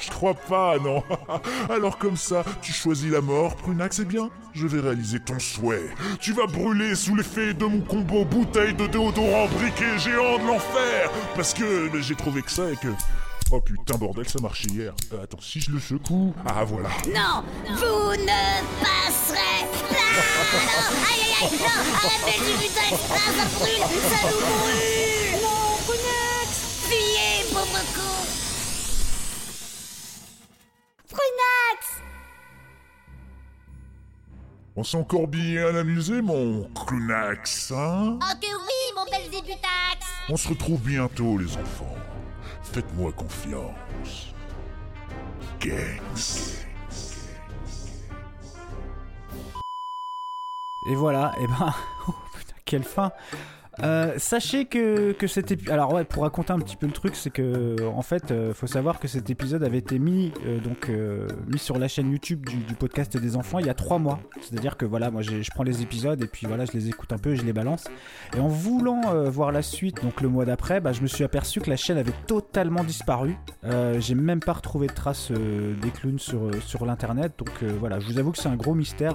[0.00, 1.02] je crois pas, non.
[1.68, 5.90] Alors comme ça, tu choisis la mort, Prunax, eh bien, je vais réaliser ton souhait.
[6.20, 11.10] Tu vas brûler sous l'effet de mon combo bouteille de déodorant briquet géant de l'enfer.
[11.34, 12.88] Parce que j'ai trouvé que ça et que...
[13.50, 14.94] Oh putain, bordel, ça marchait hier.
[15.12, 16.34] Euh, attends, si je le secoue...
[16.46, 16.90] Ah, voilà.
[17.06, 19.96] Non Vous ne passerez pas.
[20.54, 25.42] Non Aïe aïe aïe Non Arrête du putain ça brûle Ça nous brûle.
[25.42, 26.50] Non Prunax
[26.88, 28.18] Fuyez, pauvre con.
[31.08, 32.07] Prunax
[34.78, 38.16] On s'est encore bien amusé, mon Clunax, hein?
[38.22, 41.96] Oh que oui, mon Belzébutax On se retrouve bientôt, les enfants.
[42.62, 44.32] Faites-moi confiance.
[45.58, 46.62] Gangs.
[50.88, 51.74] Et voilà, et ben.
[52.08, 53.10] oh, putain, quelle fin!
[53.82, 55.72] Euh, sachez que, que cet épisode.
[55.72, 58.66] Alors, ouais, pour raconter un petit peu le truc, c'est que, en fait, euh, faut
[58.66, 62.46] savoir que cet épisode avait été mis, euh, donc, euh, mis sur la chaîne YouTube
[62.46, 64.20] du, podcast des enfants il y a trois mois.
[64.40, 67.18] C'est-à-dire que, voilà, moi, je prends les épisodes et puis, voilà, je les écoute un
[67.18, 67.84] peu et je les balance.
[68.36, 69.00] Et en voulant
[69.30, 71.98] voir la suite, donc le mois d'après, bah, je me suis aperçu que la chaîne
[71.98, 73.36] avait totalement disparu.
[73.98, 77.32] J'ai même pas retrouvé de traces des clowns sur, sur l'internet.
[77.38, 79.14] Donc, voilà, je vous avoue que c'est un gros mystère.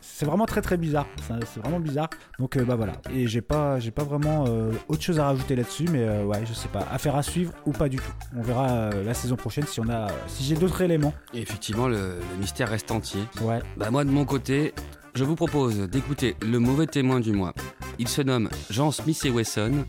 [0.00, 1.06] C'est vraiment très très bizarre.
[1.46, 2.10] C'est vraiment bizarre.
[2.38, 2.94] Donc, bah voilà.
[3.12, 5.86] Et j'ai pas, j'ai pas vraiment euh, autre chose à rajouter là-dessus.
[5.90, 6.86] Mais euh, ouais, je sais pas.
[6.92, 8.12] Affaire à suivre ou pas du tout.
[8.36, 11.14] On verra euh, la saison prochaine si on a, si j'ai d'autres éléments.
[11.32, 13.22] Et effectivement, le, le mystère reste entier.
[13.40, 13.60] Ouais.
[13.78, 14.74] Bah moi, de mon côté,
[15.14, 17.54] je vous propose d'écouter le mauvais témoin du mois.
[17.98, 19.86] Il se nomme Jean Smith et Wesson.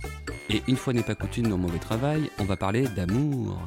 [0.49, 3.59] Et une fois n'est pas coutume dans Mauvais Travail, on va parler d'amour.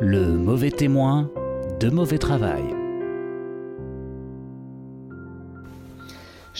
[0.00, 1.30] Le mauvais témoin
[1.78, 2.77] de mauvais travail.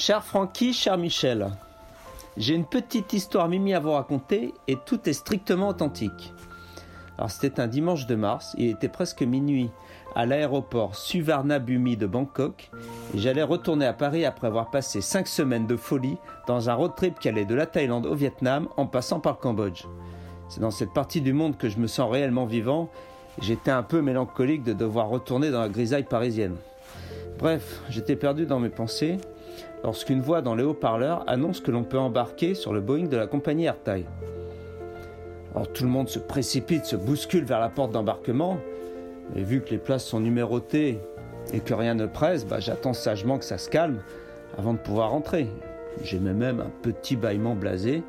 [0.09, 1.51] Cher Francky, cher Michel,
[2.39, 6.33] j'ai une petite histoire mimi à vous raconter et tout est strictement authentique.
[7.19, 9.69] Alors c'était un dimanche de mars, il était presque minuit
[10.15, 12.71] à l'aéroport Suvarnabhumi de Bangkok
[13.15, 16.93] et j'allais retourner à Paris après avoir passé 5 semaines de folie dans un road
[16.97, 19.85] trip qui allait de la Thaïlande au Vietnam en passant par le Cambodge.
[20.49, 22.89] C'est dans cette partie du monde que je me sens réellement vivant
[23.39, 26.57] et j'étais un peu mélancolique de devoir retourner dans la grisaille parisienne.
[27.39, 29.19] Bref, j'étais perdu dans mes pensées
[29.85, 33.27] lorsqu'une voix dans les haut-parleurs annonce que l'on peut embarquer sur le Boeing de la
[33.27, 34.05] compagnie Air Thai.
[35.55, 38.59] Alors tout le monde se précipite, se bouscule vers la porte d'embarquement,
[39.35, 41.01] mais vu que les places sont numérotées
[41.53, 44.01] et que rien ne presse, bah, j'attends sagement que ça se calme
[44.57, 45.49] avant de pouvoir entrer.
[46.03, 48.03] J'émets même un petit bâillement blasé.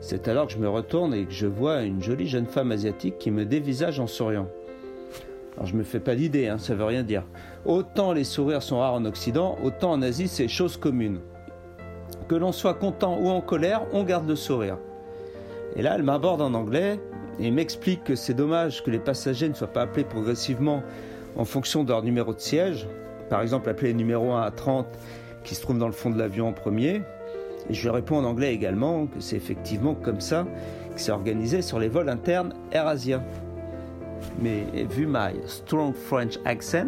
[0.00, 3.18] C'est alors que je me retourne et que je vois une jolie jeune femme asiatique
[3.18, 4.48] qui me dévisage en souriant.
[5.56, 7.24] Alors je me fais pas d'idée, hein, ça veut rien dire.
[7.66, 11.20] Autant les sourires sont rares en Occident, autant en Asie c'est chose commune.
[12.28, 14.78] Que l'on soit content ou en colère, on garde le sourire.
[15.76, 17.00] Et là, elle m'aborde en anglais
[17.38, 20.82] et m'explique que c'est dommage que les passagers ne soient pas appelés progressivement
[21.36, 22.86] en fonction de leur numéro de siège.
[23.30, 24.86] Par exemple, appeler les numéros 1 à 30
[25.42, 27.02] qui se trouvent dans le fond de l'avion en premier.
[27.70, 30.46] Et je lui réponds en anglais également que c'est effectivement comme ça
[30.94, 33.22] que c'est organisé sur les vols internes AirAsia.
[34.40, 36.86] Mais vu my strong French accent,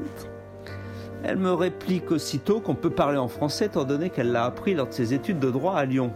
[1.25, 4.89] elle me réplique aussitôt qu'on peut parler en français étant donné qu'elle l'a appris lors
[4.89, 6.13] de ses études de droit à Lyon.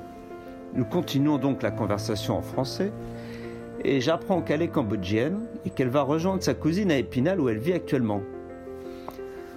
[0.74, 2.92] Nous continuons donc la conversation en français
[3.84, 7.59] et j'apprends qu'elle est cambodgienne et qu'elle va rejoindre sa cousine à Épinal où elle
[7.59, 8.22] vit actuellement.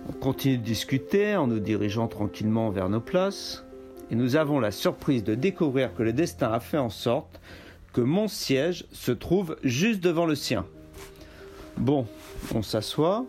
[0.09, 3.63] On continue de discuter en nous dirigeant tranquillement vers nos places
[4.11, 7.39] et nous avons la surprise de découvrir que le destin a fait en sorte
[7.93, 10.65] que mon siège se trouve juste devant le sien.
[11.77, 12.07] Bon,
[12.53, 13.25] on s'assoit.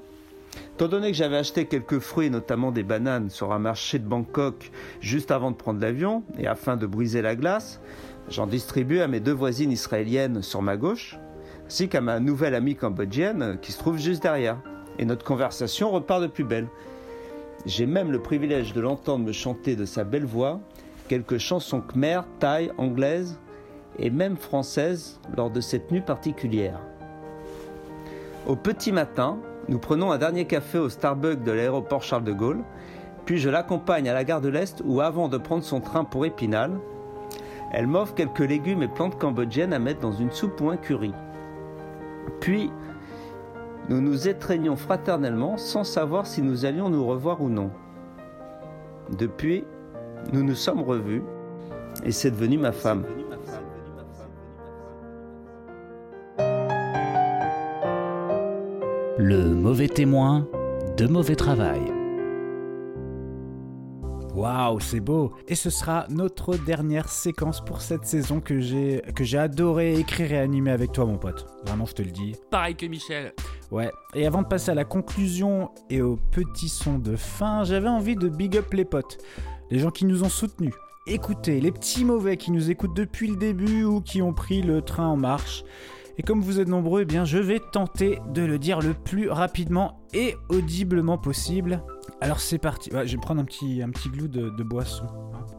[0.75, 4.72] Étant donné que j'avais acheté quelques fruits, notamment des bananes, sur un marché de Bangkok
[5.01, 7.81] juste avant de prendre l'avion, et afin de briser la glace,
[8.29, 11.16] j'en distribue à mes deux voisines israéliennes sur ma gauche,
[11.64, 14.59] ainsi qu'à ma nouvelle amie cambodgienne qui se trouve juste derrière.
[14.99, 16.66] Et notre conversation repart de plus belle.
[17.66, 20.61] J'ai même le privilège de l'entendre me chanter de sa belle voix
[21.07, 23.39] quelques chansons khmer, thaï, anglaises
[24.01, 26.81] et même françaises lors de cette nuit particulière.
[28.49, 32.62] Au petit matin, nous prenons un dernier café au Starbucks de l'aéroport Charles de Gaulle,
[33.24, 36.26] puis je l'accompagne à la gare de l'Est où, avant de prendre son train pour
[36.26, 36.72] Épinal,
[37.72, 41.12] elle m'offre quelques légumes et plantes cambodgiennes à mettre dans une soupe ou un curry.
[42.40, 42.70] Puis,
[43.88, 47.70] nous nous étreignons fraternellement sans savoir si nous allions nous revoir ou non.
[49.18, 49.64] Depuis,
[50.32, 51.22] nous nous sommes revus
[52.04, 53.04] et c'est devenu ma femme.
[59.27, 60.47] Le mauvais témoin
[60.99, 61.81] de mauvais travail.
[64.35, 65.33] Waouh, c'est beau.
[65.49, 70.33] Et ce sera notre dernière séquence pour cette saison que j'ai que j'ai adoré écrire
[70.33, 71.47] et animer avec toi, mon pote.
[71.64, 72.35] Vraiment, je te le dis.
[72.51, 73.33] Pareil que Michel.
[73.70, 73.91] Ouais.
[74.14, 78.16] Et avant de passer à la conclusion et au petit son de fin, j'avais envie
[78.16, 79.16] de big up les potes,
[79.70, 80.75] les gens qui nous ont soutenus.
[81.07, 84.83] Écoutez, les petits mauvais qui nous écoutent depuis le début ou qui ont pris le
[84.83, 85.64] train en marche.
[86.18, 89.28] Et comme vous êtes nombreux, eh bien, je vais tenter de le dire le plus
[89.28, 91.82] rapidement et audiblement possible.
[92.20, 92.92] Alors c'est parti.
[92.94, 95.06] Ouais, je vais prendre un petit, un petit glou de, de boisson.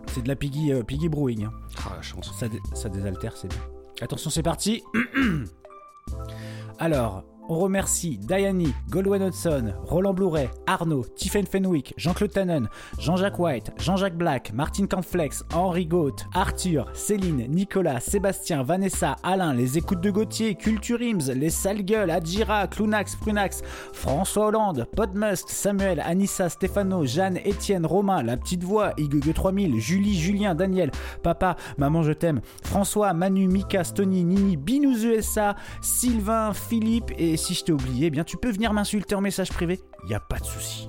[0.08, 1.46] C'est de la Piggy, euh, Piggy Brewing.
[1.46, 1.52] hein.
[1.86, 2.32] Ah, la chance.
[2.40, 3.60] Ça, dé- ça désaltère, c'est bien.
[4.02, 4.82] Attention, c'est parti.
[6.80, 12.70] Alors, on remercie Diany, Goldwyn Hudson, Roland Blouret, Arnaud, Tiffen Fenwick, Jean-Claude Tannen,
[13.00, 19.78] Jean-Jacques White, Jean-Jacques Black, Martin Campflex, Henri Gaute, Arthur, Céline, Nicolas, Sébastien, Vanessa, Alain, les
[19.78, 23.62] écoutes de Gauthier, Culture Ims, les sales gueules, Adjira, Clunax, Prunax,
[23.94, 30.16] François Hollande, Podmust, Samuel, Anissa, Stéphano, Jeanne, Étienne, Romain, La Petite Voix, Igugue 3000, Julie,
[30.16, 30.92] Julien, Daniel,
[31.24, 37.54] Papa, Maman je t'aime, François, Manu, Mika, Stony, Nini, Binous USA, Sylvain, Philippe, et si
[37.54, 40.40] je t'ai oublié, eh bien tu peux venir m'insulter en message privé, y a pas
[40.40, 40.88] de souci.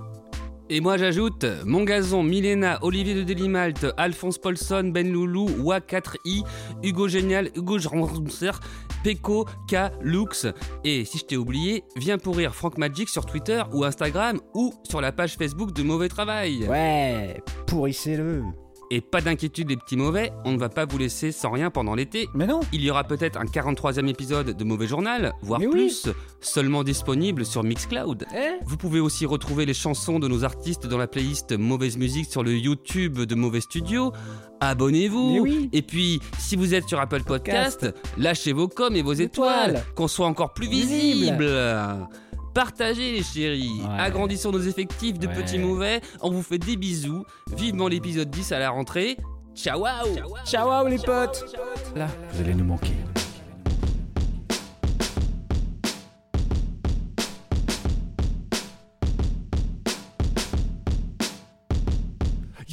[0.69, 6.43] Et moi j'ajoute Mon Gazon, Milena, Olivier de Delimalte, Alphonse Paulson, Ben Loulou, Wa4i,
[6.83, 8.51] Hugo Génial, Hugo Jrancer,
[9.05, 10.47] Peko, K, Lux.
[10.83, 15.01] Et si je t'ai oublié, viens pourrir Franck Magic sur Twitter ou Instagram ou sur
[15.01, 16.67] la page Facebook de Mauvais Travail.
[16.67, 18.43] Ouais, pourrissez-le.
[18.93, 21.97] Et pas d'inquiétude les petits mauvais, on ne va pas vous laisser sans rien pendant
[21.97, 22.29] l'été.
[22.35, 25.73] Mais non Il y aura peut-être un 43e épisode de Mauvais Journal, voire Mais oui.
[25.73, 26.09] plus,
[26.41, 28.25] seulement disponible sur Mixcloud.
[28.33, 32.31] Eh Vous pouvez aussi retrouver les chansons de nos artistes dans la playlist Mauvaise Musique
[32.31, 34.13] sur le YouTube de Mauvais Studio.
[34.61, 35.69] Abonnez-vous oui.
[35.73, 39.85] Et puis, si vous êtes sur Apple Podcast, lâchez vos coms et vos étoiles, Étoiles.
[39.97, 40.89] qu'on soit encore plus Visible.
[41.21, 42.09] visible.
[42.57, 44.01] Partagez les chéris, Ouais.
[44.01, 45.35] agrandissons nos effectifs de Ouais.
[45.35, 47.23] petits mauvais, on vous fait des bisous,
[47.55, 49.19] vivement l'épisode 10 à la rentrée,
[49.55, 50.15] ciao wow.
[50.47, 51.45] Ciao, ciao les potes
[51.95, 52.95] Là, vous allez nous manquer.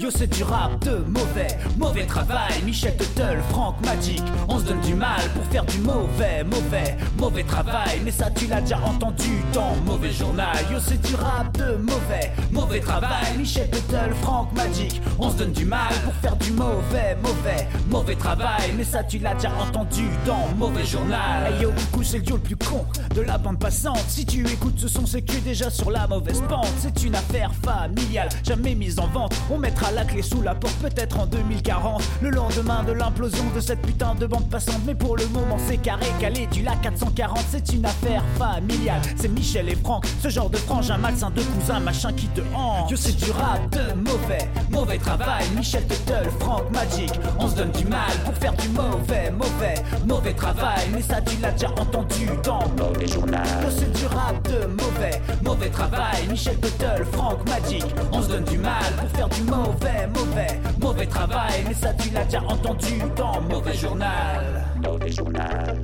[0.03, 1.47] Yo c'est du rap de mauvais,
[1.77, 2.61] mauvais travail.
[2.65, 7.43] Michel Tuttle, Franck Magic On se donne du mal pour faire du mauvais, mauvais, mauvais
[7.45, 8.01] travail.
[8.03, 10.57] Mais ça tu l'as déjà entendu dans Mauvais Journal.
[10.69, 13.37] Yo c'est du rap de mauvais, mauvais travail.
[13.37, 18.15] Michel Tuttle, Franck Magic On se donne du mal pour faire du mauvais, mauvais, mauvais
[18.15, 18.73] travail.
[18.75, 21.53] Mais ça tu l'as déjà entendu dans Mauvais Journal.
[21.53, 21.71] Hey yo
[22.03, 22.85] c'est le duo le plus con
[23.15, 24.03] de la bande passante.
[24.09, 26.67] Si tu écoutes ce son c'est que déjà sur la mauvaise pente.
[26.77, 29.33] C'est une affaire familiale, jamais mise en vente.
[29.49, 33.59] On mettra la clé sous la porte peut-être en 2040 Le lendemain de l'implosion de
[33.59, 34.81] cette putain de bande passante.
[34.85, 39.27] Mais pour le moment c'est carré calé du lac 440 C'est une affaire familiale, c'est
[39.27, 42.89] Michel et Franck Ce genre de frangin malsain de cousin machin qui te hante.
[42.89, 45.45] Yo c'est du rap de mauvais, mauvais travail.
[45.55, 49.75] Michel Tuttle, Franck Magic On se donne du mal pour faire du mauvais, mauvais,
[50.07, 50.87] mauvais travail.
[50.93, 55.21] Mais ça tu l'as déjà entendu dans Mauvais Journal Yo c'est du rap de mauvais,
[55.43, 56.27] mauvais travail.
[56.29, 59.72] Michel Tuttle, Franck Magic On se donne du mal pour faire du mauvais,
[60.13, 64.65] mauvais, mauvais travail Mais ça tu l'as déjà entendu dans Mauvais Journal.
[64.81, 65.77] Mauvais Journal.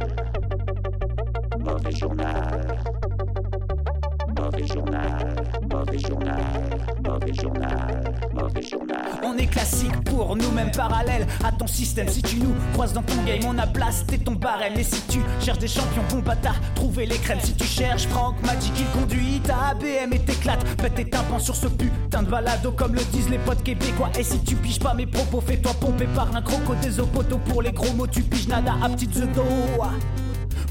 [1.60, 2.99] Mauvais Journal
[9.24, 12.08] On est classique pour nous, même parallèle à ton système.
[12.08, 14.74] Si tu nous croises dans ton game, on a blasté ton barème.
[14.78, 17.40] Et si tu cherches des champions, bon bâtard, trouver les crèmes.
[17.42, 20.64] Si tu cherches Franck Magic, il conduit ta ABM et t'éclate.
[20.78, 24.10] Pète tes tympans sur ce putain de balado, comme le disent les potes québécois.
[24.18, 27.40] Et si tu piges pas mes propos, fais-toi pomper par un croco des opotos.
[27.46, 29.30] Pour les gros mots, tu piges nada à petites œufs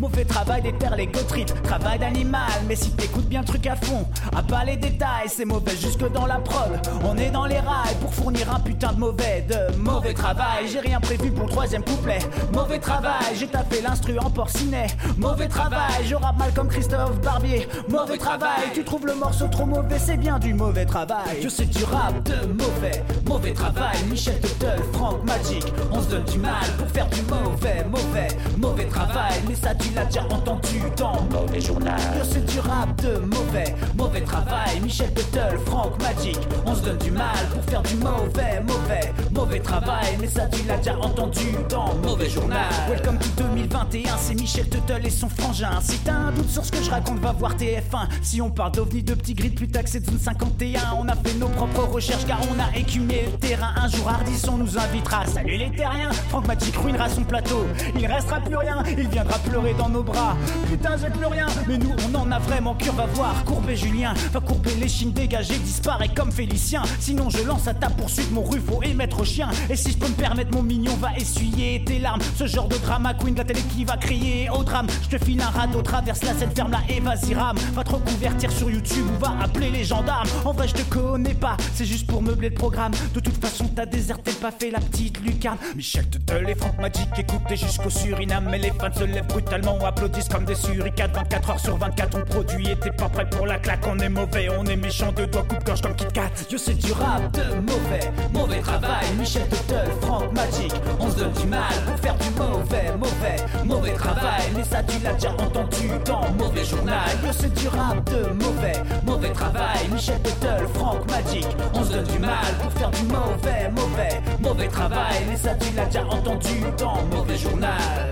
[0.01, 2.41] Mauvais travail des terres, les gotrites, travail d'animal.
[2.69, 6.11] Mais si t'écoutes bien le truc à fond, à pas les détails, c'est mauvais jusque
[6.13, 6.81] dans la prod.
[7.05, 10.69] On est dans les rails pour fournir un putain de mauvais, de mauvais travail.
[10.71, 12.21] J'ai rien prévu pour le troisième couplet.
[12.53, 14.87] Mauvais travail, j'ai tapé l'instru en porcinet.
[15.17, 17.69] Mauvais travail, je rappe mal comme Christophe Barbier.
[17.89, 21.43] Mauvais travail, tu trouves le morceau trop mauvais, c'est bien du mauvais travail.
[21.43, 23.97] Je sais du rap de mauvais, mauvais travail.
[24.09, 28.87] Michel Tuttle, Franck Magic, on se donne du mal pour faire du mauvais, mauvais, mauvais
[28.87, 29.35] travail.
[29.49, 32.01] Mais ça tu tu l'as déjà entendu dans Mauvais Journal.
[32.17, 34.81] Yo, c'est du rap de mauvais, mauvais travail.
[34.83, 39.61] Michel Tuttle, Franck Magic, on se donne du mal pour faire du mauvais, mauvais, mauvais
[39.61, 40.17] travail.
[40.21, 42.59] Mais ça, tu l'as déjà entendu dans Mauvais Journal.
[42.89, 45.81] Welcome to 2021, c'est Michel Tuttle et son frangin.
[45.83, 48.09] Si t'as un doute sur ce que je raconte, va voir TF1.
[48.23, 51.35] Si on parle d'ovnis, de petits gris, plus taxés de zone 51, on a fait
[51.35, 53.75] nos propres recherches car on a écumé le terrain.
[53.77, 55.27] Un jour, Ardisson nous invitera.
[55.27, 57.67] Salut les terriens, Franck Magic ruinera son plateau.
[57.99, 60.37] Il restera plus rien, il viendra pleurer dans nos bras.
[60.69, 62.95] Putain, j'ai plus rien, mais nous on en a vraiment cure.
[62.95, 66.83] Va voir, courber Julien, va courber les chines dégagées, disparaît comme Félicien.
[67.01, 69.49] Sinon, je lance à ta poursuite mon Ruffo et maître chien.
[69.69, 72.21] Et si je peux me permettre, mon mignon va essuyer tes larmes.
[72.37, 74.87] Ce genre de drama queen de la télé qui va crier au drame.
[75.03, 77.57] Je te file un radeau, traverse la scène, ferme la et vas-y rame.
[77.75, 80.29] Va te reconvertir sur YouTube ou va appeler les gendarmes.
[80.45, 82.93] En vrai, je te connais pas, c'est juste pour meubler le programme.
[83.15, 85.59] De toute façon, t'as déserté, pas fait la petite lucarne.
[85.75, 88.49] Michel Tuttle et Franck Magic écoutez jusqu'au Suriname.
[88.51, 91.15] Mais les fans se lèvent brutalement applaudissent comme des suricates.
[91.15, 93.88] 24 heures sur 24, on produit et t'es pas prêt pour la claque.
[93.91, 96.31] On est mauvais, on est méchant, de doigts coupe-gorge comme Kit Kat.
[96.51, 99.07] Yo, c'est du rap de mauvais, mauvais travail.
[99.19, 103.95] Michel Tuttle, Franck Magic, on se donne du mal pour faire du mauvais, mauvais, mauvais
[103.95, 104.43] travail.
[104.55, 107.09] Mais ça, tu l'as déjà entendu dans Mauvais Journal.
[107.25, 109.89] Yo, c'est du rap de mauvais, mauvais travail.
[109.91, 114.69] Michel Tuttle, Franck Magic, on se donne du mal pour faire du mauvais, mauvais, mauvais
[114.69, 115.25] travail.
[115.31, 118.11] Mais ça, tu l'as déjà entendu dans Mauvais Journal.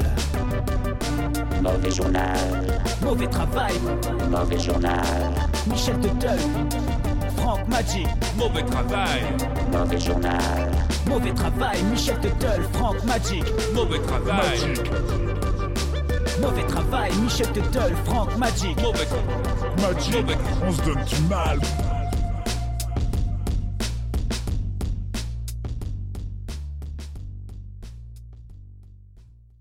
[1.67, 2.37] Mauvais journal.
[3.03, 3.75] Mauvais travail.
[4.31, 5.03] Mauvais journal.
[5.67, 6.39] Michel Tuttle.
[7.39, 8.07] Franck Magic.
[8.37, 9.23] Mauvais travail.
[9.73, 10.71] Mauvais journal.
[11.09, 11.83] Mauvais travail.
[11.91, 12.63] Michel Tuttle.
[12.73, 13.45] Franck Magic.
[13.75, 14.75] Mauvais travail.
[16.41, 17.13] Mauvais travail.
[17.21, 17.97] Michel Tuttle.
[18.05, 18.81] Franck Magic.
[18.81, 19.07] Mauvais
[19.83, 21.59] Magic, on se donne du mal.